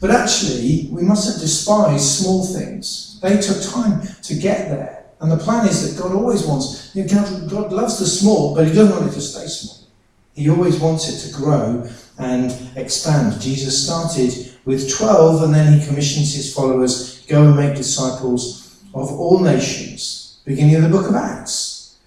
But 0.00 0.10
actually, 0.10 0.88
we 0.90 1.02
mustn't 1.02 1.40
despise 1.40 2.18
small 2.18 2.44
things. 2.44 3.18
They 3.20 3.36
took 3.38 3.62
time 3.62 4.02
to 4.22 4.34
get 4.34 4.68
there. 4.68 5.06
And 5.20 5.32
the 5.32 5.36
plan 5.36 5.66
is 5.66 5.96
that 5.96 6.00
God 6.00 6.14
always 6.14 6.46
wants, 6.46 6.94
you 6.94 7.04
know, 7.04 7.46
God 7.48 7.72
loves 7.72 7.98
the 7.98 8.06
small, 8.06 8.54
but 8.54 8.66
He 8.66 8.72
doesn't 8.72 8.94
want 8.94 9.10
it 9.10 9.14
to 9.14 9.20
stay 9.20 9.46
small. 9.46 9.88
He 10.34 10.48
always 10.48 10.78
wants 10.78 11.08
it 11.08 11.28
to 11.28 11.36
grow 11.36 11.88
and 12.18 12.54
expand. 12.76 13.40
Jesus 13.40 13.84
started 13.84 14.54
with 14.64 14.88
12 14.94 15.42
and 15.42 15.54
then 15.54 15.78
He 15.78 15.86
commissions 15.86 16.34
His 16.34 16.54
followers, 16.54 17.17
go 17.28 17.44
and 17.44 17.56
make 17.56 17.76
disciples 17.76 18.82
of 18.94 19.12
all 19.12 19.40
nations. 19.40 20.40
Beginning 20.44 20.76
of 20.76 20.82
the 20.82 20.88
book 20.88 21.08
of 21.08 21.14
Acts. 21.14 21.98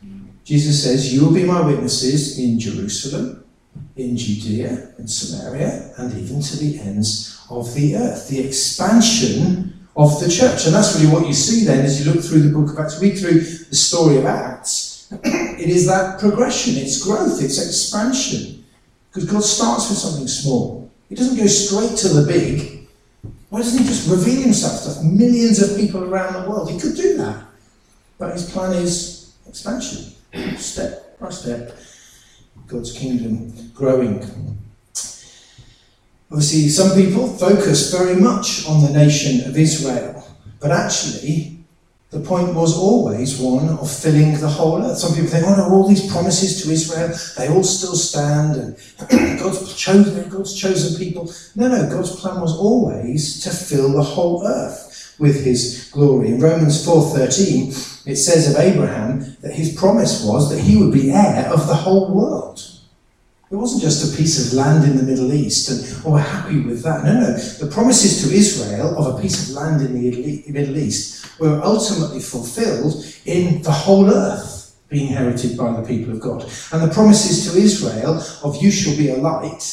Jesus 0.43 0.83
says, 0.83 1.13
You 1.13 1.25
will 1.25 1.33
be 1.33 1.45
my 1.45 1.61
witnesses 1.61 2.39
in 2.39 2.59
Jerusalem, 2.59 3.45
in 3.95 4.17
Judea, 4.17 4.93
in 4.97 5.07
Samaria, 5.07 5.93
and 5.97 6.13
even 6.17 6.41
to 6.41 6.57
the 6.57 6.79
ends 6.79 7.45
of 7.49 7.73
the 7.75 7.95
earth. 7.95 8.27
The 8.27 8.39
expansion 8.39 9.87
of 9.95 10.19
the 10.19 10.29
church. 10.29 10.65
And 10.65 10.75
that's 10.75 10.99
really 10.99 11.13
what 11.13 11.27
you 11.27 11.33
see 11.33 11.65
then 11.65 11.85
as 11.85 12.03
you 12.03 12.11
look 12.11 12.23
through 12.23 12.41
the 12.41 12.57
book 12.57 12.73
of 12.73 12.79
Acts, 12.79 12.99
read 13.01 13.17
through 13.17 13.39
the 13.41 13.75
story 13.75 14.17
of 14.17 14.25
Acts. 14.25 15.07
it 15.11 15.69
is 15.69 15.85
that 15.87 16.19
progression, 16.19 16.75
it's 16.77 17.03
growth, 17.03 17.41
it's 17.41 17.63
expansion. 17.63 18.63
Because 19.13 19.29
God 19.29 19.43
starts 19.43 19.89
with 19.89 19.99
something 19.99 20.27
small. 20.27 20.89
He 21.09 21.15
doesn't 21.15 21.37
go 21.37 21.45
straight 21.45 21.97
to 21.99 22.07
the 22.09 22.25
big. 22.25 22.80
Why 23.51 23.59
doesn't 23.59 23.81
he 23.81 23.85
just 23.85 24.09
reveal 24.09 24.43
himself 24.43 24.95
to 24.95 25.03
millions 25.03 25.61
of 25.61 25.77
people 25.77 26.05
around 26.05 26.41
the 26.41 26.49
world? 26.49 26.71
He 26.71 26.79
could 26.79 26.95
do 26.95 27.17
that. 27.17 27.43
But 28.17 28.31
his 28.31 28.49
plan 28.49 28.71
is 28.71 29.33
expansion, 29.45 30.13
step 30.55 31.19
by 31.19 31.31
step, 31.31 31.77
God's 32.65 32.93
kingdom 32.97 33.51
growing. 33.75 34.23
Obviously, 36.31 36.69
some 36.69 36.95
people 36.95 37.27
focus 37.27 37.91
very 37.91 38.15
much 38.15 38.65
on 38.67 38.85
the 38.85 38.93
nation 38.93 39.45
of 39.49 39.57
Israel, 39.57 40.25
but 40.61 40.71
actually, 40.71 41.60
the 42.11 42.19
point 42.19 42.53
was 42.53 42.77
always 42.77 43.39
one 43.39 43.69
of 43.69 43.89
filling 43.89 44.37
the 44.37 44.47
whole 44.47 44.83
earth. 44.83 44.97
Some 44.97 45.15
people 45.15 45.29
think, 45.29 45.47
oh 45.47 45.55
no, 45.55 45.73
all 45.73 45.87
these 45.87 46.11
promises 46.11 46.61
to 46.61 46.69
Israel, 46.69 47.17
they 47.37 47.47
all 47.47 47.63
still 47.63 47.95
stand, 47.95 48.57
and 48.57 48.75
God's 49.39 49.73
chosen, 49.75 50.29
God's 50.29 50.53
chosen 50.53 50.99
people. 50.99 51.31
No, 51.55 51.69
no, 51.69 51.89
God's 51.89 52.13
plan 52.17 52.41
was 52.41 52.51
always 52.57 53.41
to 53.43 53.49
fill 53.49 53.93
the 53.93 54.03
whole 54.03 54.45
earth 54.45 55.15
with 55.19 55.45
his 55.45 55.89
glory. 55.93 56.27
In 56.27 56.41
Romans 56.41 56.85
4.13, 56.85 58.05
it 58.05 58.17
says 58.17 58.53
of 58.53 58.59
Abraham 58.59 59.37
that 59.41 59.53
his 59.53 59.73
promise 59.73 60.25
was 60.25 60.49
that 60.49 60.59
he 60.59 60.75
would 60.75 60.91
be 60.91 61.11
heir 61.11 61.49
of 61.53 61.65
the 61.67 61.75
whole 61.75 62.13
world. 62.13 62.59
It 63.51 63.55
wasn't 63.55 63.83
just 63.83 64.13
a 64.13 64.17
piece 64.17 64.47
of 64.47 64.57
land 64.57 64.83
in 64.83 64.97
the 64.97 65.03
Middle 65.03 65.31
East, 65.33 65.69
and 65.69 66.05
oh, 66.05 66.11
we're 66.11 66.19
happy 66.19 66.59
with 66.59 66.83
that. 66.83 67.05
No, 67.05 67.13
no. 67.13 67.37
The 67.37 67.69
promises 67.71 68.23
to 68.23 68.35
Israel 68.35 68.97
of 68.97 69.15
a 69.15 69.21
piece 69.21 69.49
of 69.49 69.55
land 69.55 69.81
in 69.81 69.93
the 69.93 70.51
Middle 70.51 70.77
East 70.77 71.20
were 71.41 71.59
ultimately 71.63 72.19
fulfilled 72.19 73.03
in 73.25 73.63
the 73.63 73.71
whole 73.71 74.09
earth 74.09 74.77
being 74.89 75.07
inherited 75.07 75.57
by 75.57 75.71
the 75.73 75.87
people 75.87 76.13
of 76.13 76.19
God. 76.19 76.43
And 76.71 76.83
the 76.83 76.93
promises 76.93 77.51
to 77.51 77.59
Israel 77.59 78.21
of 78.43 78.61
you 78.61 78.69
shall 78.69 78.95
be 78.95 79.09
a 79.09 79.17
light, 79.17 79.63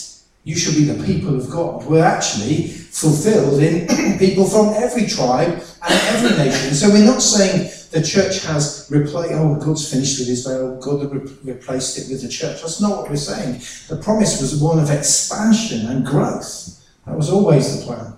you 0.44 0.56
shall 0.56 0.72
be 0.72 0.84
the 0.84 1.04
people 1.04 1.36
of 1.36 1.50
God, 1.50 1.84
were 1.84 2.02
actually 2.02 2.68
fulfilled 2.68 3.60
in 3.60 3.86
people 4.18 4.46
from 4.46 4.68
every 4.82 5.06
tribe 5.06 5.62
and 5.88 6.00
every 6.14 6.36
nation. 6.38 6.74
So 6.74 6.88
we're 6.88 7.04
not 7.04 7.20
saying 7.20 7.70
the 7.90 8.02
church 8.02 8.44
has 8.44 8.88
replaced, 8.90 9.34
oh, 9.34 9.56
God's 9.56 9.90
finished 9.90 10.20
with 10.20 10.28
Israel, 10.30 10.80
God 10.80 11.12
re- 11.12 11.52
replaced 11.52 11.98
it 11.98 12.10
with 12.10 12.22
the 12.22 12.28
church. 12.28 12.62
That's 12.62 12.80
not 12.80 12.96
what 12.96 13.10
we're 13.10 13.16
saying. 13.16 13.60
The 13.88 14.02
promise 14.02 14.40
was 14.40 14.58
one 14.60 14.78
of 14.78 14.90
expansion 14.90 15.86
and 15.86 16.06
growth. 16.06 16.82
That 17.04 17.16
was 17.16 17.28
always 17.28 17.78
the 17.78 17.84
plan. 17.84 18.14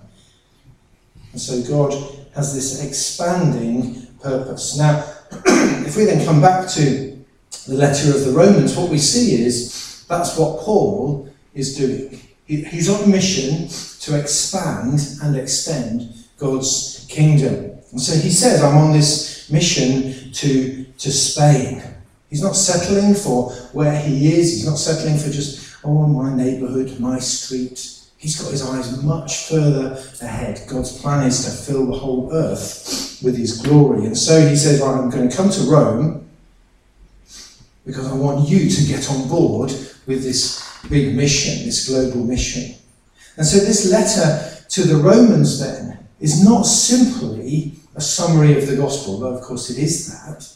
And 1.33 1.41
so 1.41 1.61
God 1.63 2.20
has 2.35 2.53
this 2.53 2.85
expanding 2.85 4.07
purpose. 4.21 4.77
Now, 4.77 5.03
if 5.85 5.95
we 5.95 6.05
then 6.05 6.25
come 6.25 6.41
back 6.41 6.69
to 6.71 7.17
the 7.67 7.75
letter 7.75 8.11
of 8.15 8.25
the 8.25 8.31
Romans, 8.31 8.75
what 8.75 8.89
we 8.89 8.97
see 8.97 9.43
is 9.43 10.05
that's 10.07 10.37
what 10.37 10.59
Paul 10.61 11.29
is 11.53 11.77
doing. 11.77 12.19
He, 12.45 12.63
he's 12.63 12.89
on 12.89 13.03
a 13.03 13.07
mission 13.07 13.67
to 14.01 14.19
expand 14.19 14.99
and 15.23 15.35
extend 15.35 16.13
God's 16.37 17.05
kingdom. 17.09 17.77
And 17.91 18.01
so 18.01 18.19
he 18.19 18.29
says, 18.29 18.63
I'm 18.63 18.77
on 18.77 18.93
this 18.93 19.49
mission 19.51 20.31
to, 20.33 20.85
to 20.85 21.11
Spain. 21.11 21.83
He's 22.29 22.41
not 22.41 22.55
settling 22.55 23.13
for 23.13 23.51
where 23.73 23.99
he 24.01 24.33
is. 24.33 24.53
He's 24.53 24.65
not 24.65 24.77
settling 24.77 25.17
for 25.17 25.29
just, 25.29 25.77
oh, 25.83 26.07
my 26.07 26.33
neighbourhood, 26.33 26.99
my 26.99 27.19
street. 27.19 28.00
He's 28.21 28.39
got 28.39 28.51
his 28.51 28.61
eyes 28.61 29.01
much 29.01 29.47
further 29.47 29.99
ahead. 30.21 30.61
God's 30.67 31.01
plan 31.01 31.25
is 31.25 31.43
to 31.43 31.71
fill 31.71 31.87
the 31.87 31.97
whole 31.97 32.31
earth 32.31 33.19
with 33.23 33.35
his 33.35 33.59
glory. 33.59 34.05
And 34.05 34.15
so 34.15 34.47
he 34.47 34.55
says, 34.55 34.79
I'm 34.79 35.09
going 35.09 35.27
to 35.27 35.35
come 35.35 35.49
to 35.49 35.61
Rome 35.63 36.29
because 37.83 38.07
I 38.07 38.13
want 38.13 38.47
you 38.47 38.69
to 38.69 38.85
get 38.85 39.09
on 39.09 39.27
board 39.27 39.71
with 40.05 40.21
this 40.21 40.63
big 40.87 41.15
mission, 41.15 41.65
this 41.65 41.89
global 41.89 42.23
mission. 42.23 42.75
And 43.37 43.45
so 43.45 43.57
this 43.57 43.91
letter 43.91 44.65
to 44.69 44.83
the 44.83 44.97
Romans 44.97 45.59
then 45.59 45.97
is 46.19 46.45
not 46.45 46.67
simply 46.67 47.73
a 47.95 48.01
summary 48.01 48.55
of 48.55 48.67
the 48.67 48.75
gospel, 48.75 49.19
though 49.19 49.33
of 49.33 49.41
course 49.41 49.71
it 49.71 49.79
is 49.79 50.11
that. 50.11 50.47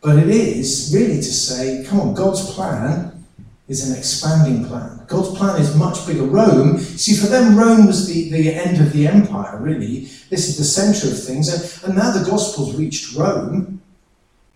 But 0.00 0.16
it 0.16 0.28
is 0.28 0.92
really 0.94 1.16
to 1.16 1.22
say, 1.24 1.84
come 1.88 2.00
on, 2.00 2.14
God's 2.14 2.48
plan 2.54 3.19
is 3.70 3.88
an 3.88 3.96
expanding 3.96 4.64
plan. 4.66 5.00
God's 5.06 5.38
plan 5.38 5.60
is 5.60 5.76
much 5.76 6.04
bigger. 6.04 6.24
Rome, 6.24 6.78
see, 6.78 7.14
for 7.14 7.28
them, 7.28 7.56
Rome 7.56 7.86
was 7.86 8.08
the, 8.08 8.28
the 8.30 8.52
end 8.52 8.80
of 8.84 8.92
the 8.92 9.06
empire, 9.06 9.58
really. 9.58 10.08
This 10.28 10.48
is 10.48 10.58
the 10.58 10.64
centre 10.64 11.06
of 11.06 11.22
things. 11.22 11.46
And, 11.48 11.84
and 11.84 11.96
now 11.96 12.10
the 12.10 12.28
gospel's 12.28 12.74
reached 12.74 13.14
Rome. 13.14 13.80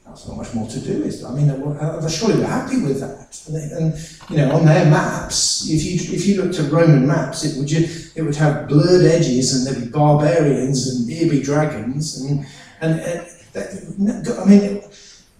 That's 0.04 0.26
not 0.26 0.36
much 0.36 0.52
more 0.52 0.68
to 0.68 0.80
do, 0.80 1.04
is 1.04 1.20
there? 1.20 1.30
I 1.30 1.34
mean, 1.34 1.48
uh, 1.48 2.00
they're 2.00 2.10
surely 2.10 2.42
happy 2.42 2.82
with 2.82 2.98
that. 3.00 3.40
And, 3.46 3.54
they, 3.54 3.76
and, 3.76 4.30
you 4.30 4.36
know, 4.36 4.56
on 4.56 4.66
their 4.66 4.84
maps, 4.90 5.68
if 5.70 5.84
you 5.84 6.14
if 6.14 6.26
you 6.26 6.42
looked 6.42 6.58
at 6.58 6.72
Roman 6.72 7.06
maps, 7.06 7.44
it 7.44 7.56
would 7.58 7.70
it 7.72 8.22
would 8.22 8.36
have 8.36 8.68
blurred 8.68 9.04
edges, 9.06 9.54
and 9.54 9.66
there'd 9.66 9.84
be 9.84 9.90
barbarians 9.90 10.88
and 10.88 11.10
here 11.10 11.30
be 11.30 11.42
dragons, 11.42 12.20
and 12.20 12.46
and, 12.80 13.00
and 13.00 13.26
that, 13.54 14.40
I 14.40 14.44
mean, 14.44 14.82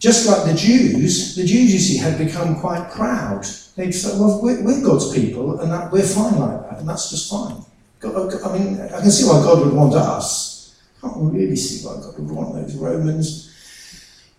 just 0.05 0.29
like 0.29 0.45
the 0.45 0.55
Jews, 0.55 1.35
the 1.35 1.45
Jews, 1.45 1.73
you 1.73 1.79
see, 1.81 1.97
had 1.97 2.19
become 2.19 2.61
quite 2.61 2.91
proud. 2.93 3.45
They'd 3.77 3.93
say, 3.93 4.11
well, 4.19 4.41
we're, 4.43 4.63
we're 4.63 4.85
God's 4.85 5.13
people, 5.13 5.61
and 5.61 5.73
that, 5.73 5.91
we're 5.91 6.03
fine 6.03 6.39
like 6.39 6.61
that, 6.69 6.79
and 6.79 6.89
that's 6.89 7.11
just 7.11 7.31
fine. 7.31 7.57
God, 8.01 8.35
I 8.45 8.59
mean, 8.59 8.81
I 8.81 9.01
can 9.01 9.11
see 9.11 9.25
why 9.25 9.43
God 9.43 9.65
would 9.65 9.75
want 9.75 9.95
us. 9.95 10.79
I 10.99 11.09
can't 11.09 11.33
really 11.33 11.57
see 11.57 11.87
why 11.87 11.95
God 11.95 12.19
would 12.19 12.31
want 12.31 12.55
those 12.55 12.77
Romans 12.77 13.51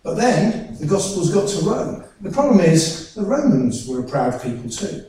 but 0.06 0.14
then 0.14 0.76
the 0.78 0.86
gospel's 0.86 1.34
got 1.34 1.48
to 1.48 1.64
Rome. 1.68 2.04
The 2.20 2.30
problem 2.30 2.60
is 2.60 3.12
the 3.16 3.24
Romans 3.24 3.88
were 3.88 3.98
a 3.98 4.08
proud 4.08 4.40
people 4.40 4.70
too. 4.70 5.04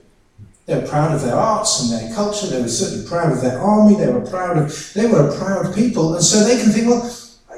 They 0.65 0.73
were 0.73 0.87
proud 0.87 1.13
of 1.13 1.21
their 1.21 1.35
arts 1.35 1.83
and 1.83 1.91
their 1.91 2.15
culture. 2.15 2.47
They 2.47 2.59
were 2.59 2.67
certainly 2.67 3.07
proud 3.07 3.31
of 3.31 3.41
their 3.41 3.59
army. 3.61 3.93
They 3.93 4.11
were 4.11 4.25
proud 4.25 4.57
of. 4.57 4.91
They 4.95 5.05
were 5.05 5.29
a 5.29 5.37
proud 5.37 5.75
people, 5.75 6.15
and 6.15 6.23
so 6.23 6.43
they 6.43 6.59
can 6.59 6.71
think, 6.71 6.87
well, 6.87 7.03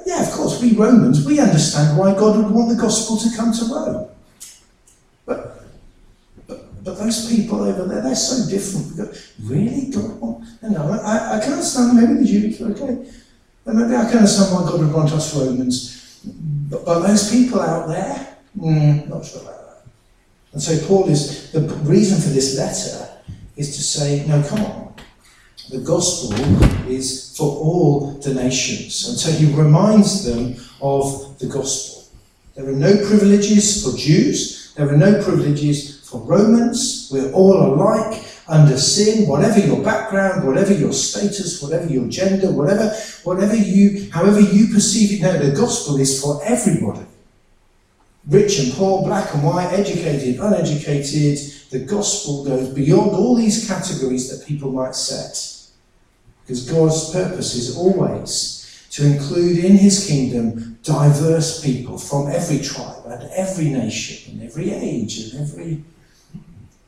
yeah, 0.05 0.21
of 0.23 0.31
course, 0.31 0.61
we 0.61 0.73
Romans, 0.73 1.25
we 1.25 1.39
understand 1.39 1.97
why 1.97 2.13
God 2.13 2.37
would 2.37 2.51
want 2.51 2.69
the 2.69 2.75
gospel 2.75 3.17
to 3.17 3.35
come 3.35 3.53
to 3.53 3.65
Rome. 3.65 4.09
But, 5.25 5.63
but, 6.47 6.83
but 6.83 6.97
those 6.97 7.29
people 7.29 7.63
over 7.63 7.85
there, 7.85 8.01
they're 8.01 8.15
so 8.15 8.49
different. 8.49 8.91
We 8.91 8.97
Go, 8.97 9.11
really, 9.43 9.91
God? 9.91 10.43
No, 10.61 10.99
I, 11.03 11.37
I 11.37 11.39
can 11.39 11.53
understand 11.53 11.97
maybe 11.97 12.19
the 12.19 12.25
Jews, 12.25 12.61
okay, 12.61 13.09
maybe 13.65 13.95
I 13.95 14.05
can 14.09 14.17
understand 14.19 14.53
why 14.53 14.69
God 14.69 14.79
would 14.79 14.93
want 14.93 15.11
us 15.11 15.35
Romans. 15.35 16.21
But, 16.69 16.85
but 16.85 17.07
those 17.07 17.31
people 17.31 17.61
out 17.61 17.87
there, 17.87 18.37
mm, 18.57 19.07
not 19.07 19.25
sure 19.25 19.41
about 19.41 19.57
that. 19.67 19.91
And 20.53 20.61
so 20.61 20.87
Paul 20.87 21.09
is, 21.09 21.51
the 21.51 21.61
reason 21.61 22.19
for 22.21 22.29
this 22.29 22.57
letter 22.57 23.09
is 23.55 23.75
to 23.75 23.83
say, 23.83 24.25
no, 24.27 24.41
come 24.47 24.61
on. 24.65 24.88
The 25.69 25.79
gospel 25.79 26.33
is 26.89 27.37
for 27.37 27.45
all 27.45 28.13
the 28.23 28.33
nations. 28.33 29.07
And 29.07 29.17
so 29.17 29.31
he 29.31 29.53
reminds 29.53 30.25
them 30.25 30.55
of 30.81 31.37
the 31.37 31.45
gospel. 31.45 32.05
There 32.55 32.67
are 32.67 32.75
no 32.75 32.97
privileges 33.07 33.83
for 33.83 33.95
Jews. 33.95 34.73
There 34.75 34.89
are 34.89 34.97
no 34.97 35.23
privileges 35.23 36.09
for 36.09 36.21
Romans. 36.21 37.09
We're 37.11 37.31
all 37.33 37.73
alike 37.73 38.23
under 38.47 38.77
sin, 38.79 39.27
whatever 39.27 39.59
your 39.59 39.83
background, 39.83 40.47
whatever 40.47 40.73
your 40.73 40.91
status, 40.91 41.61
whatever 41.61 41.85
your 41.85 42.07
gender, 42.07 42.51
whatever, 42.51 42.91
whatever 43.23 43.55
you, 43.55 44.09
however 44.11 44.39
you 44.39 44.73
perceive 44.73 45.19
it. 45.19 45.21
No, 45.21 45.37
the 45.37 45.55
gospel 45.55 45.97
is 45.99 46.19
for 46.19 46.41
everybody. 46.43 47.05
Rich 48.27 48.59
and 48.59 48.73
poor, 48.73 49.03
black 49.03 49.31
and 49.35 49.43
white, 49.43 49.71
educated, 49.71 50.39
uneducated. 50.39 51.37
The 51.69 51.85
gospel 51.87 52.43
goes 52.43 52.69
beyond 52.69 53.11
all 53.11 53.35
these 53.35 53.67
categories 53.67 54.29
that 54.31 54.47
people 54.47 54.71
might 54.71 54.95
set. 54.95 55.58
Because 56.49 56.67
God's 56.67 57.11
purpose 57.11 57.53
is 57.53 57.77
always 57.77 58.87
to 58.89 59.05
include 59.05 59.63
in 59.63 59.77
his 59.77 60.07
kingdom 60.07 60.79
diverse 60.81 61.63
people 61.63 61.99
from 61.99 62.27
every 62.27 62.57
tribe 62.57 63.05
and 63.05 63.29
every 63.33 63.65
nation 63.65 64.33
and 64.33 64.49
every 64.49 64.71
age 64.71 65.19
and 65.19 65.41
every 65.41 65.83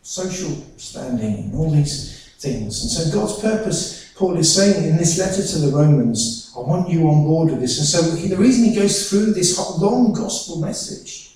social 0.02 0.50
standing, 0.78 1.36
and 1.36 1.54
all 1.54 1.70
these 1.70 2.32
things. 2.40 2.82
And 2.82 2.90
so 2.90 3.16
God's 3.16 3.40
purpose, 3.40 4.12
Paul 4.16 4.36
is 4.38 4.52
saying 4.52 4.84
in 4.84 4.98
this 4.98 5.20
letter 5.20 5.46
to 5.46 5.60
the 5.60 5.78
Romans, 5.78 6.52
I 6.58 6.62
want 6.62 6.90
you 6.90 7.08
on 7.08 7.24
board 7.24 7.52
with 7.52 7.62
this. 7.62 7.78
And 7.78 7.86
so 7.86 8.16
he, 8.16 8.30
the 8.30 8.38
reason 8.38 8.64
he 8.64 8.74
goes 8.74 9.12
through 9.12 9.36
this 9.36 9.60
long 9.80 10.12
gospel 10.12 10.58
message 10.58 11.36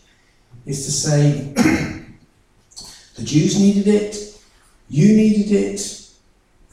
is 0.65 0.83
to 0.83 0.91
say, 0.91 1.53
the 3.17 3.23
Jews 3.23 3.59
needed 3.59 3.87
it, 3.87 4.35
you 4.89 5.15
needed 5.15 5.51
it, 5.51 6.04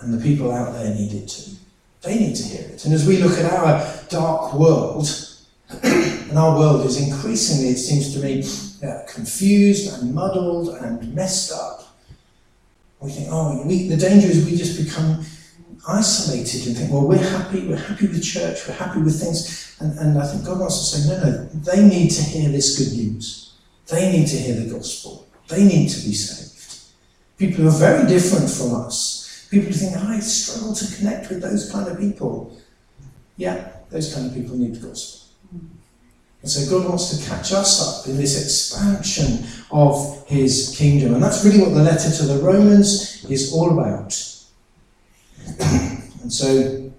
and 0.03 0.13
the 0.13 0.23
people 0.23 0.53
out 0.53 0.73
there 0.75 0.95
need 0.95 1.13
it 1.13 1.29
too. 1.29 1.53
They 2.03 2.19
need 2.19 2.35
to 2.37 2.43
hear 2.43 2.69
it. 2.69 2.85
And 2.85 2.93
as 2.93 3.07
we 3.07 3.19
look 3.19 3.39
at 3.39 3.53
our 3.53 3.89
dark 4.09 4.55
world, 4.55 5.09
and 5.83 6.39
our 6.39 6.59
world 6.59 6.85
is 6.87 7.01
increasingly, 7.01 7.71
it 7.71 7.79
seems 7.79 8.13
to 8.15 8.21
me, 8.21 8.43
uh, 8.87 9.03
confused 9.07 9.93
and 9.93 10.15
muddled 10.15 10.71
and 10.77 11.15
messed 11.15 11.53
up. 11.53 11.97
We 13.01 13.11
think, 13.11 13.29
oh, 13.31 13.65
we, 13.67 13.89
the 13.89 13.97
danger 13.97 14.29
is 14.29 14.45
we 14.45 14.57
just 14.57 14.85
become 14.85 15.25
isolated 15.89 16.67
and 16.67 16.77
think, 16.77 16.93
well, 16.93 17.07
we're 17.07 17.19
happy, 17.19 17.67
we're 17.67 17.77
happy 17.77 18.07
with 18.07 18.23
church, 18.23 18.67
we're 18.67 18.75
happy 18.75 19.01
with 19.01 19.21
things. 19.21 19.77
And, 19.81 19.99
and 19.99 20.19
I 20.19 20.27
think 20.27 20.45
God 20.45 20.61
wants 20.61 20.79
to 20.79 21.01
say, 21.01 21.09
no, 21.09 21.25
no, 21.25 21.45
they 21.47 21.85
need 21.85 22.11
to 22.11 22.23
hear 22.23 22.49
this 22.51 22.79
good 22.79 22.97
news. 22.97 23.55
They 23.89 24.11
need 24.13 24.29
to 24.29 24.37
hear 24.37 24.55
the 24.55 24.73
gospel. 24.73 25.29
They 25.49 25.65
need 25.65 25.89
to 25.89 26.01
be 26.07 26.15
saved. 26.15 26.93
People 27.37 27.67
are 27.67 27.71
very 27.71 28.07
different 28.07 28.49
from 28.49 28.75
us. 28.75 29.22
People 29.53 29.73
think, 29.75 29.95
I 29.95 30.19
struggle 30.21 30.75
to 30.75 30.97
connect 30.97 31.29
with 31.29 31.43
those 31.43 31.71
kind 31.71 31.87
of 31.87 31.99
people. 31.99 32.57
Yeah, 33.37 33.69
those 33.91 34.15
kind 34.15 34.27
of 34.27 34.35
people 34.35 34.57
need 34.57 34.77
the 34.77 34.89
gospel. 34.89 35.29
And 36.41 36.51
so 36.51 36.71
God 36.71 36.89
wants 36.89 37.15
to 37.15 37.29
catch 37.29 37.53
us 37.53 37.87
up 37.87 38.09
in 38.09 38.17
this 38.17 38.43
expansion 38.43 39.47
of 39.71 40.27
his 40.27 40.75
kingdom. 40.75 41.13
And 41.13 41.23
that's 41.23 41.45
really 41.45 41.61
what 41.61 41.75
the 41.75 41.83
letter 41.83 42.11
to 42.11 42.23
the 42.23 42.43
Romans 42.43 43.27
is 43.29 43.53
all 43.53 43.79
about. 43.79 44.19
and 46.23 46.33
so 46.33 46.91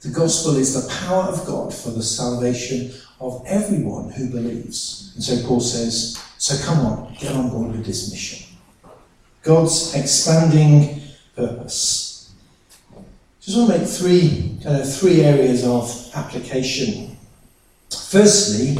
the 0.00 0.10
gospel 0.10 0.56
is 0.56 0.80
the 0.80 0.88
power 1.06 1.24
of 1.24 1.44
God 1.44 1.74
for 1.74 1.90
the 1.90 2.04
salvation 2.04 2.92
of 3.20 3.42
everyone 3.46 4.10
who 4.12 4.30
believes. 4.30 5.10
And 5.16 5.24
so 5.24 5.44
Paul 5.44 5.60
says, 5.60 6.16
so 6.38 6.64
come 6.64 6.86
on, 6.86 7.16
get 7.18 7.34
on 7.34 7.50
board 7.50 7.72
with 7.72 7.84
this 7.84 8.12
mission. 8.12 8.46
God's 9.42 9.92
expanding 9.96 11.01
purpose. 11.34 12.32
Just 13.40 13.58
want 13.58 13.72
to 13.72 13.78
make 13.78 13.88
three 13.88 14.58
kind 14.62 14.80
of 14.80 14.94
three 14.94 15.22
areas 15.22 15.66
of 15.66 16.10
application. 16.14 17.16
Firstly, 17.90 18.78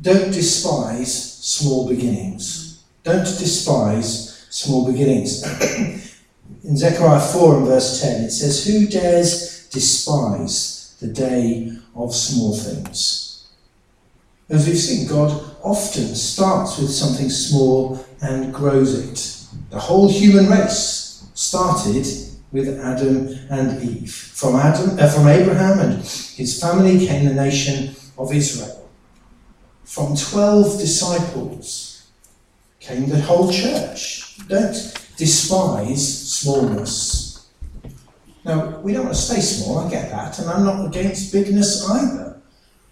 don't 0.00 0.32
despise 0.32 1.12
small 1.14 1.88
beginnings. 1.88 2.84
Don't 3.04 3.24
despise 3.24 4.46
small 4.50 4.90
beginnings. 4.90 5.44
In 6.64 6.76
Zechariah 6.76 7.20
4 7.20 7.56
and 7.58 7.66
verse 7.66 8.00
10, 8.00 8.24
it 8.24 8.30
says, 8.30 8.66
Who 8.66 8.86
dares 8.86 9.68
despise 9.68 10.96
the 11.00 11.08
day 11.08 11.72
of 11.94 12.14
small 12.14 12.56
things? 12.56 13.48
As 14.48 14.66
we've 14.66 14.76
seen, 14.76 15.06
God 15.06 15.30
often 15.62 16.14
starts 16.14 16.78
with 16.78 16.90
something 16.90 17.30
small 17.30 18.04
and 18.22 18.52
grows 18.52 18.94
it. 18.98 19.46
The 19.70 19.78
whole 19.78 20.10
human 20.10 20.48
race 20.48 21.07
started 21.38 22.04
with 22.50 22.80
Adam 22.80 23.28
and 23.48 23.80
Eve. 23.80 24.12
From 24.12 24.56
Adam, 24.56 24.98
uh, 24.98 25.08
from 25.08 25.28
Abraham 25.28 25.78
and 25.78 26.02
his 26.02 26.60
family 26.60 27.06
came 27.06 27.26
the 27.26 27.34
nation 27.34 27.94
of 28.18 28.34
Israel. 28.34 28.90
From 29.84 30.16
12 30.16 30.80
disciples 30.80 32.08
came 32.80 33.08
the 33.08 33.20
whole 33.20 33.52
church. 33.52 34.36
Don't 34.48 34.74
despise 35.16 36.28
smallness. 36.40 37.46
Now, 38.44 38.80
we 38.80 38.92
don't 38.92 39.04
want 39.04 39.14
to 39.14 39.22
stay 39.22 39.40
small, 39.40 39.78
I 39.78 39.90
get 39.90 40.10
that, 40.10 40.38
and 40.40 40.50
I'm 40.50 40.64
not 40.64 40.86
against 40.86 41.32
bigness 41.32 41.88
either. 41.88 42.40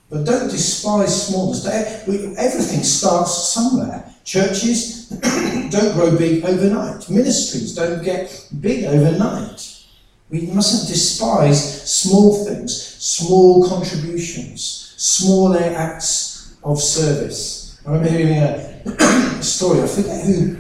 But 0.09 0.25
don't 0.25 0.51
despise 0.51 1.27
smallness. 1.29 1.67
Everything 1.67 2.85
starts 2.85 3.49
somewhere. 3.49 4.15
Churches 4.27 5.09
don't 5.71 5.95
grow 5.95 6.19
big 6.19 6.45
overnight. 6.45 7.09
Ministries 7.09 7.77
don't 7.77 8.03
get 8.03 8.49
big 8.61 8.85
overnight. 8.85 9.85
We 10.31 10.49
mustn't 10.49 10.89
despise 10.89 11.89
small 11.89 12.45
things, 12.45 12.75
small 12.99 13.69
contributions, 13.69 14.95
small 14.97 15.57
acts 15.57 16.57
of 16.65 16.81
service. 16.81 17.81
I 17.87 17.93
remember 17.93 18.11
hearing 18.11 18.39
a 18.43 19.43
story, 19.45 19.81
I 19.81 19.87
forget 19.87 20.25
who, 20.25 20.57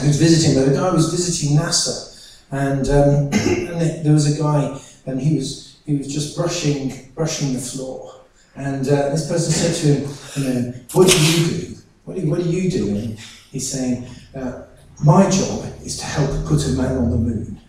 who 0.00 0.06
was 0.06 0.18
visiting, 0.18 0.54
but 0.54 0.72
a 0.72 0.74
guy 0.74 0.90
was 0.90 1.12
visiting 1.12 1.58
NASA, 1.58 2.40
and, 2.50 2.88
um, 2.88 3.28
and 3.78 4.06
there 4.06 4.12
was 4.14 4.34
a 4.34 4.42
guy, 4.42 4.80
and 5.04 5.20
he 5.20 5.36
was, 5.36 5.76
he 5.84 5.96
was 5.98 6.10
just 6.10 6.34
brushing, 6.34 7.10
brushing 7.14 7.52
the 7.52 7.60
floor. 7.60 8.22
And 8.54 8.88
uh, 8.88 9.10
this 9.10 9.28
person 9.28 9.52
said 9.52 9.74
to 9.74 9.86
him, 9.86 10.16
you 10.36 10.62
know, 10.62 10.74
what 10.92 11.10
do 11.10 11.20
you 11.20 11.46
do? 11.46 11.75
What 12.06 12.16
are, 12.16 12.26
what 12.26 12.42
do 12.42 12.48
you 12.48 12.70
doing? 12.70 13.18
He's 13.50 13.70
saying, 13.70 14.06
uh, 14.34 14.62
my 15.04 15.28
job 15.28 15.66
is 15.84 15.98
to 15.98 16.06
help 16.06 16.46
put 16.46 16.64
a 16.66 16.70
man 16.70 16.96
on 16.96 17.10
the 17.10 17.16
moon. 17.18 17.60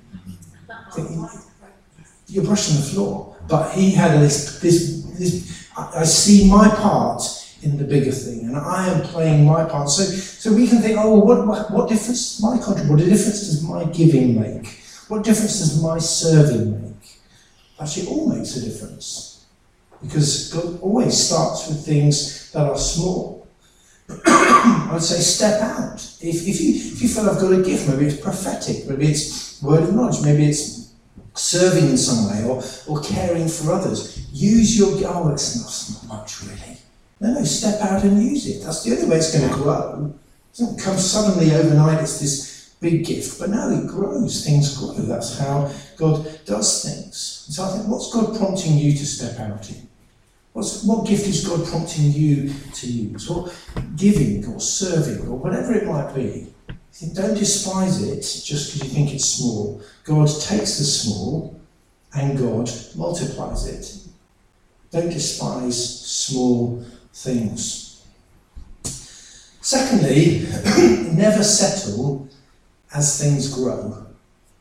You're 2.28 2.46
brushing 2.46 2.78
the 2.78 2.84
floor. 2.84 3.36
But 3.50 3.72
he 3.72 3.92
had 3.92 4.22
this, 4.22 4.60
this, 4.60 5.04
this 5.18 5.70
I 5.76 6.04
see 6.04 6.50
my 6.50 6.70
part 6.70 7.24
in 7.64 7.78
the 7.78 7.84
bigger 7.84 8.12
thing, 8.12 8.42
and 8.42 8.56
I 8.56 8.88
am 8.90 9.02
playing 9.02 9.46
my 9.46 9.66
part. 9.66 9.90
So, 9.90 10.04
so 10.04 10.54
we 10.54 10.68
can 10.68 10.82
think, 10.82 10.98
oh, 11.00 11.18
what, 11.20 11.48
what, 11.48 11.72
what 11.72 11.90
difference 11.90 12.38
does 12.38 12.44
my 12.44 12.58
contribution, 12.64 12.90
what 12.90 13.00
difference 13.00 13.40
does 13.40 13.64
my 13.64 13.86
giving 13.86 14.40
make? 14.40 14.68
What 15.08 15.24
difference 15.24 15.60
does 15.60 15.82
my 15.82 15.98
serving 15.98 16.82
make? 16.82 17.20
Actually, 17.80 18.04
it 18.04 18.10
all 18.10 18.30
makes 18.30 18.56
a 18.58 18.62
difference. 18.66 19.46
Because 20.02 20.54
God 20.54 20.80
always 20.82 21.18
starts 21.18 21.68
with 21.68 21.84
things 21.86 22.52
that 22.52 22.68
are 22.68 22.78
small. 22.78 23.37
I 24.10 24.90
would 24.94 25.02
say 25.02 25.20
step 25.20 25.62
out. 25.62 25.96
If, 26.22 26.48
if, 26.48 26.62
you, 26.62 26.76
if 26.76 27.02
you 27.02 27.10
feel 27.10 27.30
I've 27.30 27.40
got 27.42 27.54
a 27.54 27.62
gift, 27.62 27.90
maybe 27.90 28.06
it's 28.06 28.22
prophetic, 28.22 28.88
maybe 28.88 29.08
it's 29.08 29.62
word 29.62 29.84
of 29.84 29.94
knowledge, 29.94 30.22
maybe 30.24 30.46
it's 30.48 30.94
serving 31.36 31.90
in 31.90 31.98
some 31.98 32.30
way 32.30 32.44
or, 32.50 32.64
or 32.88 33.02
caring 33.02 33.48
for 33.48 33.74
others. 33.74 34.28
Use 34.32 34.78
your, 34.78 34.90
oh, 35.08 35.30
it's 35.30 35.56
not, 35.92 36.10
not 36.10 36.22
much 36.22 36.42
really. 36.44 36.78
No, 37.20 37.34
no, 37.34 37.44
step 37.44 37.82
out 37.82 38.04
and 38.04 38.22
use 38.24 38.48
it. 38.48 38.64
That's 38.64 38.84
the 38.84 38.96
only 38.96 39.10
way 39.10 39.18
it's 39.18 39.36
going 39.36 39.50
to 39.50 39.56
grow. 39.56 40.14
It 40.54 40.58
doesn't 40.58 40.80
come 40.80 40.98
suddenly 40.98 41.54
overnight, 41.54 42.02
it's 42.02 42.20
this 42.20 42.76
big 42.80 43.06
gift. 43.06 43.40
But 43.40 43.50
no, 43.50 43.72
it 43.72 43.88
grows, 43.88 44.46
things 44.46 44.78
grow. 44.78 44.94
That's 44.94 45.38
how 45.40 45.72
God 45.98 46.28
does 46.46 46.84
things. 46.84 47.46
So 47.50 47.64
I 47.64 47.70
think, 47.70 47.88
what's 47.88 48.14
God 48.14 48.38
prompting 48.38 48.78
you 48.78 48.92
to 48.92 49.06
step 49.06 49.40
out 49.40 49.70
in? 49.70 49.87
What's, 50.54 50.84
what 50.84 51.08
gift 51.08 51.28
is 51.28 51.48
God 51.48 51.66
prompting 51.68 52.12
you 52.12 52.52
to 52.74 52.88
use? 52.88 53.30
Or 53.30 53.52
giving 53.96 54.46
or 54.46 54.60
serving 54.60 55.28
or 55.28 55.38
whatever 55.38 55.74
it 55.74 55.86
might 55.86 56.14
be. 56.14 56.48
Don't 57.14 57.36
despise 57.36 58.02
it 58.02 58.22
just 58.22 58.74
because 58.74 58.84
you 58.84 58.90
think 58.90 59.14
it's 59.14 59.26
small. 59.26 59.82
God 60.04 60.28
takes 60.42 60.80
the 60.80 60.84
small 60.84 61.60
and 62.16 62.38
God 62.38 62.72
multiplies 62.96 63.68
it. 63.68 64.08
Don't 64.92 65.10
despise 65.10 66.06
small 66.06 66.84
things. 67.14 68.06
Secondly, 69.62 70.48
never 71.14 71.44
settle 71.44 72.30
as 72.94 73.22
things 73.22 73.54
grow. 73.54 74.06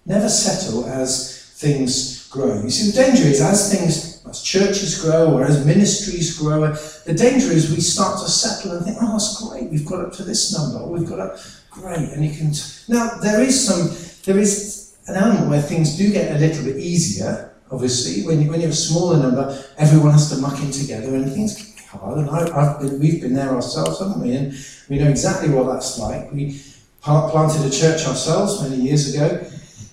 Never 0.04 0.28
settle 0.28 0.84
as 0.86 1.52
things 1.54 2.28
grow. 2.28 2.62
You 2.62 2.70
see, 2.70 2.90
the 2.90 3.04
danger 3.04 3.22
is 3.28 3.40
as 3.40 3.72
things, 3.72 4.15
as 4.28 4.42
churches 4.42 5.00
grow 5.00 5.32
or 5.32 5.44
as 5.44 5.64
ministries 5.64 6.38
grow, 6.38 6.72
the 7.04 7.14
danger 7.14 7.52
is 7.52 7.70
we 7.70 7.80
start 7.80 8.20
to 8.20 8.30
settle 8.30 8.72
and 8.72 8.84
think, 8.84 8.98
oh, 9.00 9.12
that's 9.12 9.42
great, 9.42 9.70
we've 9.70 9.86
got 9.86 10.04
up 10.04 10.12
to 10.14 10.22
this 10.22 10.56
number, 10.56 10.78
or 10.78 10.90
we've 10.90 11.08
got 11.08 11.20
up, 11.20 11.38
great, 11.70 12.08
and 12.10 12.24
you 12.24 12.36
can. 12.36 12.52
T- 12.52 12.62
now, 12.88 13.16
there 13.22 13.40
is 13.40 13.66
some, 13.66 13.90
there 14.24 14.40
is 14.40 14.96
an 15.06 15.16
element 15.16 15.48
where 15.48 15.62
things 15.62 15.96
do 15.96 16.10
get 16.12 16.34
a 16.34 16.38
little 16.38 16.64
bit 16.64 16.76
easier, 16.76 17.52
obviously. 17.70 18.26
When, 18.26 18.42
you, 18.42 18.50
when 18.50 18.60
you're 18.60 18.70
a 18.70 18.74
smaller 18.74 19.18
number, 19.18 19.64
everyone 19.78 20.12
has 20.12 20.30
to 20.30 20.36
muck 20.38 20.60
in 20.60 20.70
together 20.70 21.14
and 21.14 21.32
things 21.32 21.72
be 21.74 21.82
hard. 21.82 22.18
And 22.18 22.30
I, 22.30 22.64
have 22.64 22.80
been, 22.80 22.98
we've 22.98 23.20
been 23.20 23.34
there 23.34 23.50
ourselves, 23.50 24.00
haven't 24.00 24.20
we? 24.20 24.34
And 24.34 24.54
we 24.88 24.98
know 24.98 25.08
exactly 25.08 25.48
what 25.48 25.72
that's 25.72 25.98
like. 25.98 26.32
We 26.32 26.60
planted 27.02 27.64
a 27.64 27.70
church 27.70 28.06
ourselves 28.06 28.62
many 28.62 28.82
years 28.82 29.14
ago, 29.14 29.46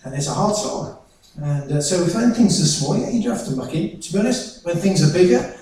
and 0.04 0.16
it's 0.16 0.28
a 0.28 0.34
hard 0.34 0.56
slog. 0.56 1.03
And 1.42 1.72
uh, 1.72 1.82
so 1.82 2.04
when 2.18 2.34
things 2.34 2.62
are 2.62 2.66
small, 2.66 2.98
yeah, 2.98 3.10
you 3.10 3.24
do 3.24 3.30
have 3.30 3.46
to 3.46 3.52
muck 3.52 3.74
in. 3.74 4.00
To 4.00 4.14
be 4.14 4.20
honest, 4.20 4.66
when 4.66 4.76
things 4.78 5.02
are 5.08 5.12
bigger, 5.12 5.56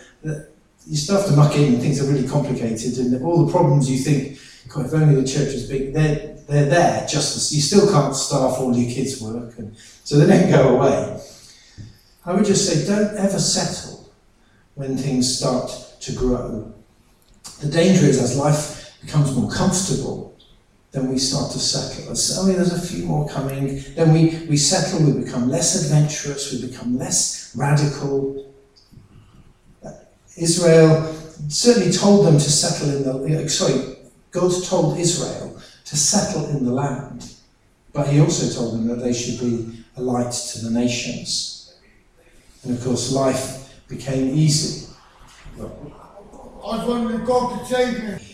you 0.88 0.98
still 0.98 1.18
have 1.18 1.28
to 1.28 1.36
muck 1.36 1.56
in 1.56 1.74
and 1.74 1.82
things 1.82 2.02
are 2.02 2.12
really 2.12 2.28
complicated 2.28 2.98
and 2.98 3.24
all 3.24 3.46
the 3.46 3.52
problems 3.52 3.90
you 3.90 3.98
think, 3.98 4.40
God, 4.68 4.86
if 4.86 4.94
only 4.94 5.16
the 5.16 5.28
church 5.28 5.54
was 5.54 5.68
big, 5.68 5.94
they're, 5.94 6.36
they're 6.48 6.70
there 6.70 7.08
just 7.08 7.36
as 7.36 7.54
you 7.54 7.62
still 7.62 7.92
can't 7.92 8.16
staff 8.16 8.58
all 8.60 8.76
your 8.76 8.92
kids' 8.92 9.22
work, 9.22 9.58
and 9.58 9.76
so 9.78 10.18
they 10.18 10.28
don't 10.28 10.50
go 10.50 10.78
away. 10.78 11.22
I 12.26 12.34
would 12.34 12.46
just 12.46 12.68
say 12.68 12.86
don't 12.86 13.18
ever 13.18 13.40
settle 13.40 14.12
when 14.76 14.98
things 14.98 15.38
start 15.38 15.72
to 16.02 16.14
grow. 16.14 16.74
The 17.60 17.70
danger 17.70 18.06
is 18.06 18.22
as 18.22 18.38
life 18.38 18.96
becomes 19.02 19.36
more 19.36 19.52
comfortable, 19.52 20.31
then 20.92 21.10
we 21.10 21.18
start 21.18 21.52
to 21.54 21.60
settle. 21.60 22.12
As, 22.12 22.38
oh, 22.38 22.46
there's 22.46 22.74
a 22.74 22.82
few 22.82 23.06
more 23.06 23.28
coming. 23.30 23.82
Then 23.96 24.14
we, 24.14 24.46
we 24.50 24.58
settle, 24.58 25.06
we 25.06 25.24
become 25.24 25.50
less 25.50 25.84
adventurous, 25.84 26.52
we 26.52 26.68
become 26.68 26.98
less 26.98 27.56
radical. 27.56 28.54
Israel 30.38 31.14
certainly 31.48 31.92
told 31.92 32.26
them 32.26 32.34
to 32.34 32.52
settle 32.52 32.90
in 32.90 33.04
the, 33.04 33.44
eh, 33.44 33.48
sorry, 33.48 33.96
God 34.32 34.52
told 34.64 34.98
Israel 34.98 35.62
to 35.86 35.98
settle 35.98 36.46
in 36.50 36.66
the 36.66 36.72
land, 36.72 37.34
but 37.94 38.08
he 38.08 38.20
also 38.20 38.54
told 38.54 38.74
them 38.74 38.88
that 38.88 39.04
they 39.04 39.14
should 39.14 39.40
be 39.40 39.84
a 39.98 40.02
light 40.02 40.32
to 40.32 40.66
the 40.66 40.72
nations. 40.72 41.76
And 42.64 42.78
of 42.78 42.84
course, 42.84 43.12
life 43.12 43.82
became 43.88 44.36
easy. 44.36 44.88
I 45.60 45.64
was 45.64 46.88
wondering 46.88 47.26
God 47.26 47.60
could 47.60 47.68
save 47.68 48.04
me. 48.04 48.31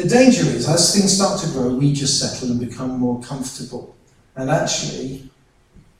The 0.00 0.08
danger 0.08 0.46
is, 0.46 0.66
as 0.66 0.94
things 0.96 1.14
start 1.14 1.38
to 1.42 1.46
grow, 1.48 1.74
we 1.74 1.92
just 1.92 2.18
settle 2.18 2.52
and 2.52 2.58
become 2.58 2.98
more 2.98 3.20
comfortable. 3.20 3.94
And 4.34 4.48
actually, 4.48 5.28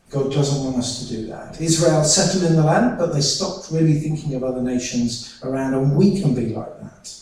God 0.09 0.33
doesn't 0.33 0.65
want 0.65 0.79
us 0.79 1.01
to 1.07 1.15
do 1.15 1.27
that. 1.27 1.61
Israel 1.61 2.03
settled 2.03 2.45
in 2.45 2.57
the 2.57 2.63
land, 2.63 2.97
but 2.97 3.13
they 3.13 3.21
stopped 3.21 3.71
really 3.71 4.01
thinking 4.01 4.35
of 4.35 4.43
other 4.43 4.63
nations 4.63 5.39
around, 5.45 5.75
and 5.75 5.95
we 5.99 6.19
can 6.19 6.35
be 6.35 6.47
like 6.47 6.81
that. 6.81 7.15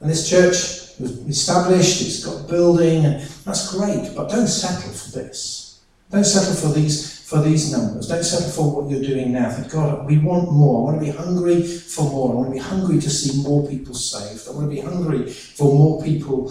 And 0.00 0.10
this 0.10 0.28
church 0.28 1.00
was 1.00 1.26
established, 1.26 2.02
it's 2.02 2.22
got 2.22 2.46
building, 2.50 3.06
and 3.06 3.22
that's 3.46 3.74
great, 3.74 4.14
but 4.14 4.28
don't 4.28 4.46
settle 4.46 4.92
for 4.92 5.18
this. 5.18 5.80
Don't 6.10 6.24
settle 6.24 6.54
for 6.54 6.78
these 6.78 7.17
for 7.28 7.42
these 7.42 7.70
numbers. 7.70 8.08
Don't 8.08 8.24
settle 8.24 8.50
for 8.50 8.74
what 8.74 8.90
you're 8.90 9.02
doing 9.02 9.32
now. 9.32 9.50
Think, 9.50 9.70
God, 9.70 10.06
we 10.06 10.16
want 10.16 10.50
more. 10.50 10.80
I 10.80 10.84
want 10.92 11.04
to 11.04 11.12
be 11.12 11.14
hungry 11.14 11.62
for 11.62 12.04
more. 12.04 12.32
I 12.32 12.34
want 12.36 12.48
to 12.48 12.52
be 12.54 12.58
hungry 12.58 12.98
to 12.98 13.10
see 13.10 13.42
more 13.42 13.68
people 13.68 13.92
saved. 13.92 14.48
I 14.48 14.52
want 14.52 14.70
to 14.70 14.74
be 14.74 14.80
hungry 14.80 15.30
for 15.30 15.74
more 15.74 16.02
people 16.02 16.50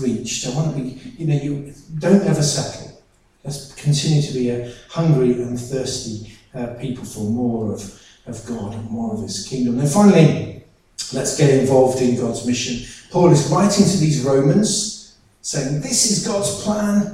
reached. 0.00 0.48
I 0.48 0.54
want 0.56 0.76
to 0.76 0.82
be, 0.82 1.00
you 1.16 1.28
know, 1.28 1.40
you 1.40 1.72
don't 2.00 2.22
ever 2.22 2.42
settle. 2.42 3.00
Let's 3.44 3.72
continue 3.74 4.20
to 4.20 4.32
be 4.32 4.50
a 4.50 4.74
hungry 4.90 5.34
and 5.34 5.60
thirsty 5.60 6.36
uh, 6.56 6.74
people 6.80 7.04
for 7.04 7.30
more 7.30 7.74
of, 7.74 8.02
of 8.26 8.44
God 8.46 8.74
and 8.74 8.90
more 8.90 9.14
of 9.14 9.22
His 9.22 9.46
kingdom. 9.46 9.78
And 9.78 9.88
finally, 9.88 10.64
let's 11.12 11.38
get 11.38 11.50
involved 11.50 12.02
in 12.02 12.16
God's 12.16 12.44
mission. 12.44 12.84
Paul 13.12 13.30
is 13.30 13.46
writing 13.46 13.84
to 13.84 13.96
these 13.98 14.24
Romans 14.24 15.16
saying, 15.40 15.82
This 15.82 16.10
is 16.10 16.26
God's 16.26 16.64
plan. 16.64 17.13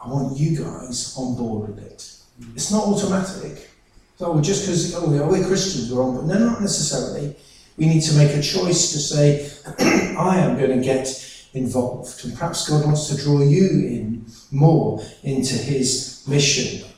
I 0.00 0.08
want 0.08 0.36
you 0.36 0.56
guys 0.56 1.14
on 1.16 1.36
board 1.36 1.70
with 1.70 1.78
it. 1.84 2.12
It's 2.54 2.70
not 2.70 2.84
automatic. 2.84 3.70
So 4.16 4.32
oh, 4.32 4.40
just 4.40 4.62
because 4.62 4.94
oh, 4.94 5.08
we're 5.08 5.46
Christians, 5.46 5.92
we're 5.92 6.02
on 6.02 6.14
board. 6.14 6.26
No, 6.26 6.38
not 6.38 6.60
necessarily. 6.60 7.36
We 7.76 7.86
need 7.86 8.00
to 8.02 8.16
make 8.16 8.30
a 8.30 8.42
choice 8.42 8.92
to 8.92 8.98
say, 8.98 9.50
I 10.18 10.38
am 10.38 10.58
going 10.58 10.76
to 10.76 10.84
get 10.84 11.06
involved. 11.54 12.24
And 12.24 12.36
perhaps 12.36 12.68
God 12.68 12.84
wants 12.84 13.08
to 13.08 13.22
draw 13.22 13.40
you 13.42 13.66
in 13.86 14.26
more 14.50 15.02
into 15.22 15.54
his 15.54 16.24
mission. 16.26 16.88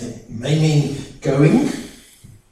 It 0.00 0.30
may 0.30 0.60
mean 0.60 0.96
going, 1.20 1.70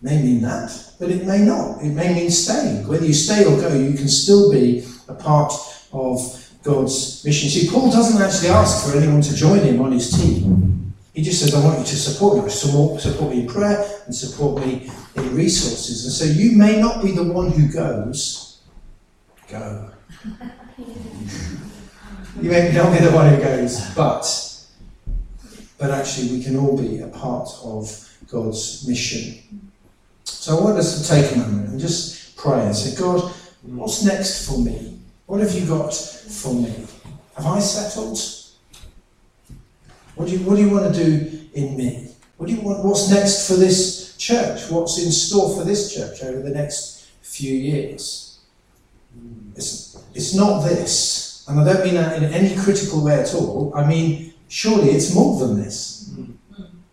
may 0.01 0.23
mean 0.23 0.43
that, 0.43 0.95
but 0.99 1.11
it 1.11 1.27
may 1.27 1.45
not. 1.45 1.83
It 1.83 1.91
may 1.91 2.15
mean 2.15 2.31
staying. 2.31 2.87
Whether 2.87 3.07
you 3.07 3.15
stay 3.15 3.45
or 3.45 3.61
go, 3.61 3.75
you 3.75 3.95
can 3.95 4.09
still 4.09 4.51
be 4.51 4.87
a 5.09 5.15
part 5.15 5.53
of 5.93 6.46
God's 6.67 7.25
mission. 7.25 7.49
See, 7.49 7.71
Paul 7.71 7.91
doesn't 7.93 8.21
actually 8.21 8.49
ask 8.49 8.91
for 8.91 8.99
anyone 8.99 9.23
to 9.23 9.35
join 9.35 9.61
him 9.61 9.81
on 9.81 9.93
his 9.93 10.11
team. 10.11 10.95
He 11.15 11.23
just 11.23 11.41
says, 11.41 11.55
I 11.55 11.65
want 11.65 11.79
you 11.79 11.85
to 11.85 11.97
support 11.97 12.45
me, 12.45 12.51
support, 12.51 13.31
me 13.31 13.41
in 13.43 13.47
prayer 13.47 13.89
and 14.05 14.15
support 14.15 14.67
me 14.67 14.91
in 15.15 15.35
resources. 15.35 16.05
And 16.05 16.13
so 16.13 16.25
you 16.25 16.59
may 16.59 16.79
not 16.81 17.03
be 17.03 17.13
the 17.13 17.23
one 17.23 17.53
who 17.53 17.69
goes, 17.69 18.61
go. 19.49 19.93
you 22.43 22.51
may 22.51 22.73
not 22.73 22.93
be 22.93 22.99
the 22.99 23.13
one 23.13 23.33
who 23.33 23.41
goes, 23.41 23.95
but 23.95 24.43
but 25.79 25.91
actually 25.91 26.37
we 26.37 26.43
can 26.43 26.57
all 26.57 26.77
be 26.77 27.01
a 27.01 27.09
part 27.09 27.49
of 27.63 28.19
God's 28.29 28.87
mission. 28.89 29.71
So 30.25 30.59
I 30.59 30.61
want 30.63 30.79
us 30.79 31.01
to 31.01 31.15
take 31.15 31.33
a 31.35 31.39
moment 31.39 31.69
and 31.69 31.81
just 31.81 32.37
pray 32.37 32.65
and 32.65 32.75
say, 32.75 32.99
God, 32.99 33.31
what's 33.63 34.03
next 34.05 34.49
for 34.49 34.59
me? 34.59 34.96
What 35.27 35.41
have 35.41 35.53
you 35.55 35.67
got 35.67 35.93
for 35.93 36.55
me? 36.55 36.73
Have 37.37 37.47
I 37.47 37.59
settled? 37.59 38.19
What 40.15 40.29
do 40.29 40.33
you, 40.33 40.39
what 40.47 40.57
do 40.57 40.63
you 40.63 40.71
want 40.71 40.95
to 40.95 41.05
do 41.05 41.49
in 41.53 41.77
me? 41.77 42.09
What 42.37 42.47
do 42.47 42.55
you 42.55 42.61
want? 42.61 42.85
What's 42.85 43.11
next 43.11 43.49
for 43.49 43.55
this 43.55 44.17
church? 44.17 44.71
What's 44.71 45.03
in 45.05 45.11
store 45.11 45.57
for 45.57 45.65
this 45.65 45.95
church 45.95 46.23
over 46.23 46.41
the 46.41 46.51
next 46.51 47.07
few 47.23 47.53
years? 47.53 48.39
It's, 49.57 50.03
it's 50.15 50.35
not 50.35 50.61
this, 50.61 51.45
and 51.49 51.59
I 51.59 51.65
don't 51.65 51.85
mean 51.85 51.95
that 51.95 52.23
in 52.23 52.33
any 52.33 52.55
critical 52.57 53.03
way 53.05 53.19
at 53.21 53.35
all. 53.35 53.73
I 53.75 53.87
mean, 53.87 54.35
surely 54.49 54.91
it's 54.91 55.15
more 55.15 55.41
than 55.41 55.61
this. 55.61 56.15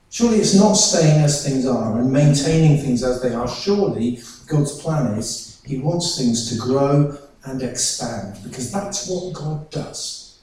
Surely 0.09 0.37
it's 0.37 0.55
not 0.55 0.73
staying 0.73 1.21
as 1.21 1.45
things 1.45 1.65
are 1.65 1.99
and 1.99 2.11
maintaining 2.11 2.77
things 2.77 3.03
as 3.03 3.21
they 3.21 3.33
are. 3.33 3.47
Surely 3.47 4.19
God's 4.47 4.79
plan 4.81 5.17
is 5.17 5.61
He 5.65 5.79
wants 5.79 6.17
things 6.17 6.49
to 6.49 6.57
grow 6.57 7.17
and 7.45 7.61
expand 7.61 8.37
because 8.43 8.71
that's 8.71 9.07
what 9.09 9.33
God 9.33 9.69
does. 9.69 10.39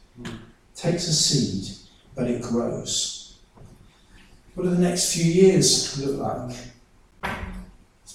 Takes 0.74 1.08
a 1.08 1.12
seed, 1.12 1.76
but 2.14 2.28
it 2.28 2.42
grows. 2.42 3.38
What 4.54 4.64
do 4.64 4.70
the 4.70 4.78
next 4.78 5.14
few 5.14 5.24
years 5.24 5.98
look 5.98 6.20
like? 6.20 6.56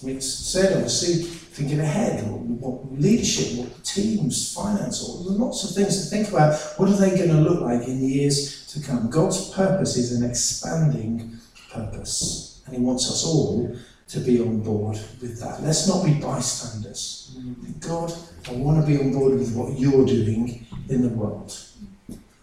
Mick 0.03 0.21
said, 0.21 0.73
obviously, 0.73 1.23
thinking 1.23 1.79
ahead, 1.79 2.29
what, 2.29 2.41
what 2.41 2.99
leadership, 2.99 3.57
what 3.57 3.83
teams, 3.83 4.53
finance, 4.53 5.01
all 5.01 5.23
lots 5.23 5.63
of 5.63 5.75
things 5.75 6.03
to 6.03 6.09
think 6.09 6.29
about. 6.29 6.53
What 6.77 6.89
are 6.89 6.97
they 6.97 7.15
going 7.15 7.29
to 7.29 7.41
look 7.41 7.61
like 7.61 7.87
in 7.87 8.01
the 8.01 8.07
years 8.07 8.67
to 8.67 8.81
come? 8.81 9.09
God's 9.09 9.53
purpose 9.53 9.95
is 9.95 10.11
an 10.11 10.29
expanding 10.29 11.37
purpose, 11.71 12.61
and 12.65 12.75
He 12.75 12.81
wants 12.81 13.09
us 13.09 13.25
all 13.25 13.75
to 14.07 14.19
be 14.19 14.39
on 14.41 14.61
board 14.61 14.97
with 15.21 15.39
that. 15.39 15.61
Let's 15.63 15.87
not 15.87 16.05
be 16.05 16.13
bystanders. 16.13 17.37
God, 17.79 18.13
I 18.47 18.53
want 18.53 18.79
to 18.79 18.87
be 18.87 18.99
on 18.99 19.11
board 19.13 19.33
with 19.33 19.55
what 19.55 19.77
you're 19.79 20.05
doing 20.05 20.65
in 20.89 21.01
the 21.01 21.09
world. 21.09 21.57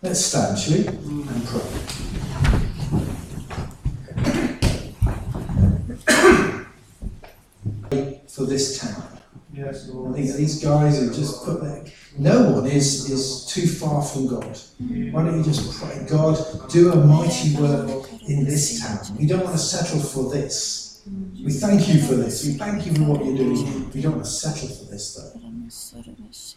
Let's 0.03 0.25
stand, 0.25 0.59
shall 0.59 0.79
we? 0.79 0.87
And 0.88 1.46
pray. 1.46 1.62
For 8.29 8.46
this 8.46 8.81
town. 8.81 9.12
Yes, 9.55 9.88
I 9.88 9.92
Lord. 9.92 10.14
think 10.16 10.35
these 10.35 10.62
guys 10.64 10.98
have 11.01 11.14
just 11.14 11.44
put 11.44 11.61
their. 11.61 11.85
No 12.18 12.51
one 12.53 12.66
is, 12.66 13.11
is 13.11 13.46
too 13.46 13.66
far 13.66 14.03
from 14.03 14.27
God. 14.27 14.59
Why 15.12 15.25
don't 15.25 15.38
you 15.38 15.44
just 15.44 15.79
pray, 15.81 16.05
God, 16.09 16.37
do 16.70 16.90
a 16.92 16.96
mighty 16.96 17.55
work 17.57 18.09
in 18.27 18.44
this 18.44 18.81
town? 18.81 19.16
We 19.18 19.27
don't 19.27 19.44
want 19.44 19.53
to 19.53 19.62
settle 19.62 20.01
for 20.01 20.31
this. 20.33 20.91
We 21.05 21.51
thank 21.51 21.88
you 21.88 22.01
for 22.01 22.15
this. 22.15 22.47
We 22.47 22.53
thank 22.53 22.87
you 22.87 22.95
for 22.95 23.03
what 23.03 23.25
you're 23.25 23.37
doing. 23.37 23.91
We 23.91 24.01
don't 24.01 24.12
want 24.12 24.25
to 24.25 24.31
settle 24.31 24.69
for 24.69 24.85
this, 24.93 25.15
though. 25.15 25.41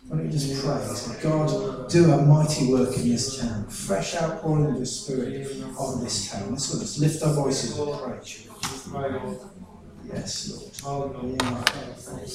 Why 0.08 0.18
don't 0.18 0.26
you 0.26 0.32
just 0.32 0.64
pray? 0.64 1.22
God, 1.24 1.90
do 1.90 2.12
a 2.12 2.22
mighty 2.22 2.68
work 2.72 2.96
in 2.96 3.10
this 3.10 3.40
town. 3.40 3.68
Fresh 3.70 4.16
outpouring 4.16 4.68
of 4.68 4.80
the 4.80 4.86
Spirit 4.86 5.48
on 5.80 6.04
this 6.04 6.30
town. 6.32 6.52
Let's, 6.52 6.74
let's 6.76 7.00
lift 7.00 7.24
our 7.24 7.34
voices 7.34 7.78
and 7.80 7.92
pray. 8.00 8.20
Yes, 10.14 10.82
Lord. 10.84 11.16
Yeah. 11.26 11.64
Thank 11.96 12.28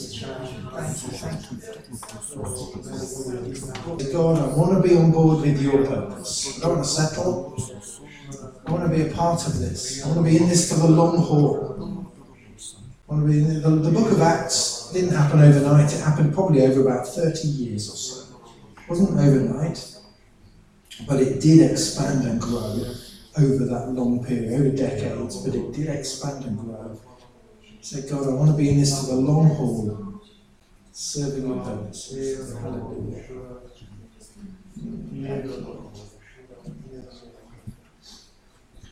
you, 1.04 1.10
thank 1.16 1.40
you. 4.02 4.12
God, 4.12 4.38
I 4.38 4.46
want 4.56 4.82
to 4.82 4.88
be 4.88 4.96
on 4.96 5.12
board 5.12 5.42
with 5.42 5.62
your 5.62 5.86
purpose. 5.86 6.58
I 6.58 6.60
don't 6.62 6.72
want 6.76 6.84
to 6.84 6.90
settle. 6.90 7.54
I 8.66 8.70
want 8.72 8.90
to 8.90 8.96
be 8.96 9.02
a 9.08 9.14
part 9.14 9.46
of 9.46 9.58
this. 9.60 10.02
I 10.02 10.08
want 10.08 10.18
to 10.18 10.24
be 10.24 10.36
in 10.38 10.48
this 10.48 10.72
for 10.72 10.80
the 10.80 10.88
long 10.88 11.18
haul. 11.18 11.99
Want 13.10 13.26
to 13.26 13.60
the, 13.60 13.70
the 13.70 13.90
book 13.90 14.12
of 14.12 14.22
Acts 14.22 14.92
didn't 14.92 15.10
happen 15.10 15.40
overnight. 15.40 15.92
It 15.92 15.98
happened 15.98 16.32
probably 16.32 16.62
over 16.62 16.82
about 16.82 17.08
30 17.08 17.48
years 17.48 17.88
or 17.92 17.96
so. 17.96 18.36
It 18.78 18.88
wasn't 18.88 19.18
overnight, 19.18 19.96
but 21.08 21.20
it 21.20 21.40
did 21.40 21.72
expand 21.72 22.24
and 22.28 22.40
grow 22.40 22.84
over 23.36 23.64
that 23.64 23.88
long 23.90 24.24
period, 24.24 24.52
over 24.52 24.70
decades, 24.70 25.44
but 25.44 25.56
it 25.56 25.72
did 25.72 25.88
expand 25.88 26.44
and 26.44 26.56
grow. 26.56 27.00
Say, 27.80 28.08
God, 28.08 28.28
I 28.28 28.32
want 28.32 28.52
to 28.52 28.56
be 28.56 28.68
in 28.70 28.78
this 28.78 29.00
for 29.00 29.16
the 29.16 29.20
long 29.20 29.56
haul, 29.56 30.22
serving 30.92 31.48
your 31.48 31.64
purpose. 31.64 32.14
Hallelujah. 32.60 33.24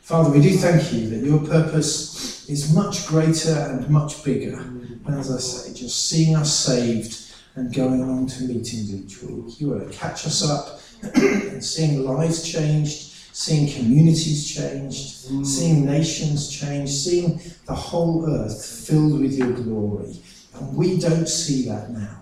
Father, 0.01 0.29
we 0.31 0.41
do 0.41 0.57
thank 0.57 0.91
you 0.91 1.09
that 1.09 1.25
your 1.25 1.39
purpose 1.39 2.38
is 2.49 2.73
much 2.73 3.05
greater 3.07 3.51
and 3.51 3.87
much 3.89 4.23
bigger. 4.23 4.57
And 4.57 5.09
as 5.09 5.31
I 5.31 5.39
say, 5.39 5.73
just 5.73 6.09
seeing 6.09 6.35
us 6.35 6.51
saved 6.51 7.35
and 7.55 7.73
going 7.73 8.01
along 8.01 8.27
to 8.27 8.43
meetings 8.43 8.93
each 8.93 9.21
week. 9.21 9.61
You 9.61 9.77
to 9.79 9.85
catch 9.91 10.25
us 10.25 10.43
up 10.43 10.81
and 11.13 11.63
seeing 11.63 12.03
lives 12.03 12.49
changed, 12.49 13.11
seeing 13.33 13.71
communities 13.71 14.49
changed, 14.49 15.27
mm. 15.27 15.45
seeing 15.45 15.85
nations 15.85 16.49
changed, 16.49 16.91
seeing 16.91 17.39
the 17.65 17.75
whole 17.75 18.27
earth 18.27 18.65
filled 18.87 19.19
with 19.19 19.33
your 19.33 19.51
glory. 19.51 20.19
And 20.55 20.75
we 20.75 20.99
don't 20.99 21.27
see 21.27 21.67
that 21.69 21.91
now. 21.91 22.18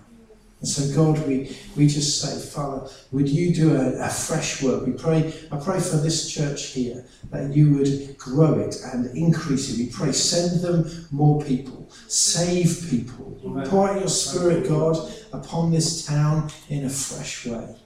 And 0.60 0.68
so, 0.68 0.94
God, 0.94 1.24
we, 1.26 1.56
we 1.76 1.86
just 1.86 2.20
say, 2.20 2.50
Father, 2.50 2.90
would 3.12 3.28
you 3.28 3.54
do 3.54 3.76
a, 3.76 4.06
a 4.06 4.08
fresh 4.08 4.60
work? 4.62 4.86
We 4.86 4.92
pray, 4.92 5.32
I 5.52 5.56
pray 5.56 5.78
for 5.78 5.96
this 5.96 6.28
church 6.28 6.66
here 6.66 7.04
that 7.30 7.54
you 7.54 7.74
would 7.74 8.18
grow 8.18 8.58
it 8.58 8.76
and 8.92 9.16
increase 9.16 9.70
it. 9.72 9.78
We 9.78 9.90
pray, 9.90 10.12
send 10.12 10.60
them 10.60 11.06
more 11.12 11.40
people, 11.42 11.88
save 12.08 12.88
people, 12.90 13.38
pour 13.68 13.88
out 13.88 14.00
your 14.00 14.08
spirit, 14.08 14.68
God, 14.68 15.12
upon 15.32 15.70
this 15.70 16.04
town 16.04 16.50
in 16.68 16.86
a 16.86 16.90
fresh 16.90 17.46
way. 17.46 17.76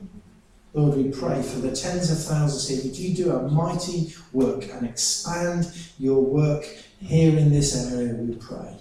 Lord, 0.73 0.97
we 0.97 1.11
pray 1.11 1.43
for 1.43 1.59
the 1.59 1.77
tens 1.77 2.11
of 2.11 2.19
thousands 2.19 2.69
here. 2.69 2.91
Would 2.91 2.99
you 2.99 3.15
do 3.15 3.37
a 3.37 3.49
mighty 3.51 4.15
work 4.33 4.67
and 4.73 4.87
expand 4.87 5.71
your 5.99 6.23
work 6.23 6.65
here 7.03 7.37
in 7.37 7.51
this 7.51 7.93
area, 7.93 8.15
we 8.15 8.35
pray. 8.37 8.77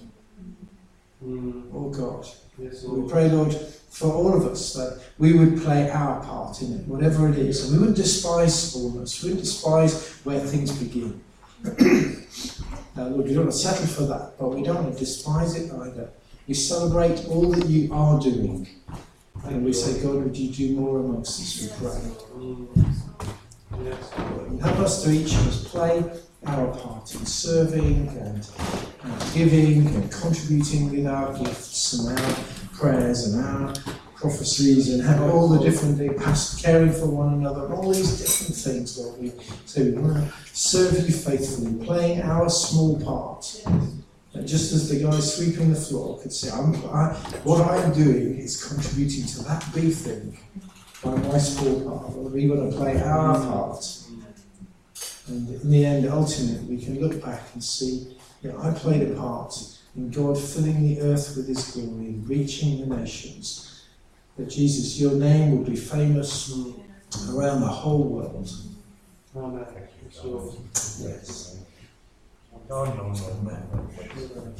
Mm. 1.23 1.63
Oh 1.73 1.89
God. 1.89 2.27
yes, 2.57 2.83
We 2.83 3.09
pray, 3.09 3.29
Lord, 3.29 3.55
for 3.91 4.11
all 4.11 4.33
of 4.33 4.45
us 4.45 4.73
that 4.73 5.01
we 5.19 5.33
would 5.33 5.61
play 5.61 5.89
our 5.91 6.23
part 6.23 6.61
in 6.61 6.79
it, 6.79 6.87
whatever 6.87 7.27
it 7.27 7.37
is. 7.37 7.65
And 7.65 7.73
we 7.73 7.79
wouldn't 7.79 7.97
despise 7.97 8.71
smallness, 8.71 9.21
we 9.21 9.29
wouldn't 9.29 9.45
despise 9.45 10.13
where 10.23 10.39
things 10.39 10.71
begin. 10.71 11.21
Lord, 12.95 13.27
we 13.27 13.33
don't 13.33 13.43
want 13.43 13.51
to 13.51 13.57
settle 13.57 13.87
for 13.87 14.03
that, 14.03 14.39
but 14.39 14.49
we 14.49 14.63
don't 14.63 14.83
want 14.83 14.93
to 14.93 14.99
despise 14.99 15.55
it 15.55 15.71
either. 15.73 16.09
We 16.47 16.53
celebrate 16.53 17.25
all 17.27 17.51
that 17.51 17.67
you 17.67 17.93
are 17.93 18.19
doing. 18.19 18.67
And 19.43 19.65
we 19.65 19.73
say, 19.73 20.01
God, 20.01 20.23
would 20.23 20.37
you 20.37 20.51
do 20.51 20.75
more 20.75 20.99
amongst 20.99 21.41
us, 21.41 21.61
we 21.61 21.67
pray. 21.77 21.99
Help 24.61 24.79
us 24.79 25.03
to 25.03 25.11
each 25.11 25.33
of 25.33 25.47
us 25.47 25.67
play 25.67 26.03
our 26.45 26.67
part 26.77 27.13
in 27.13 27.25
serving 27.25 28.07
and, 28.07 28.47
and 29.03 29.33
giving 29.33 29.87
and 29.87 30.11
contributing 30.11 30.91
with 30.91 31.07
our 31.07 31.37
gifts 31.37 31.93
and 31.93 32.17
our 32.17 32.35
prayers 32.81 33.27
and 33.27 33.45
our 33.45 33.73
prophecies 34.15 34.93
and 34.93 35.03
have 35.03 35.21
all 35.21 35.47
the 35.47 35.59
different 35.63 36.17
past 36.17 36.63
caring 36.63 36.91
for 36.91 37.07
one 37.07 37.35
another 37.35 37.71
all 37.73 37.93
these 37.93 38.19
different 38.19 38.55
things, 38.55 38.97
Lord. 38.97 39.21
We 39.21 39.31
so 39.65 39.83
we 39.83 39.91
want 39.91 40.17
to 40.17 40.33
serve 40.53 40.93
you 41.07 41.13
faithfully, 41.13 41.85
playing 41.85 42.21
our 42.23 42.49
small 42.49 42.99
part. 42.99 43.63
And 44.33 44.47
just 44.47 44.73
as 44.73 44.89
the 44.89 45.03
guy 45.03 45.19
sweeping 45.19 45.71
the 45.71 45.79
floor 45.79 46.17
could 46.19 46.33
say, 46.33 46.49
I'm, 46.49 46.73
I, 46.85 47.13
what 47.43 47.67
I'm 47.67 47.91
doing 47.93 48.37
is 48.37 48.63
contributing 48.63 49.25
to 49.25 49.43
that 49.43 49.63
big 49.75 49.93
thing 49.93 50.37
by 51.03 51.15
my 51.15 51.37
small 51.37 51.81
part. 51.81 52.15
Lord, 52.15 52.33
we 52.33 52.49
want 52.49 52.71
to 52.71 52.77
play 52.77 53.01
our 53.01 53.35
part. 53.35 53.85
And 55.27 55.49
in 55.49 55.69
the 55.69 55.85
end, 55.85 56.07
ultimately, 56.07 56.75
we 56.75 56.83
can 56.83 56.99
look 56.99 57.21
back 57.21 57.43
and 57.53 57.63
see, 57.63 58.17
yeah, 58.41 58.57
I 58.57 58.71
played 58.73 59.03
a 59.11 59.15
part 59.15 59.53
in 59.95 60.09
God 60.09 60.37
filling 60.39 60.83
the 60.87 61.01
earth 61.01 61.35
with 61.35 61.47
His 61.47 61.71
glory 61.71 62.07
and 62.07 62.27
reaching 62.27 62.87
the 62.87 62.95
nations. 62.95 63.85
That 64.37 64.49
Jesus, 64.49 64.99
your 64.99 65.13
name 65.13 65.57
will 65.57 65.65
be 65.65 65.75
famous 65.75 66.51
around 67.29 67.61
the 67.61 67.67
whole 67.67 68.03
world. 68.03 68.49
Amen. 69.35 69.65
Yes. 71.01 71.59
No. 72.69 74.53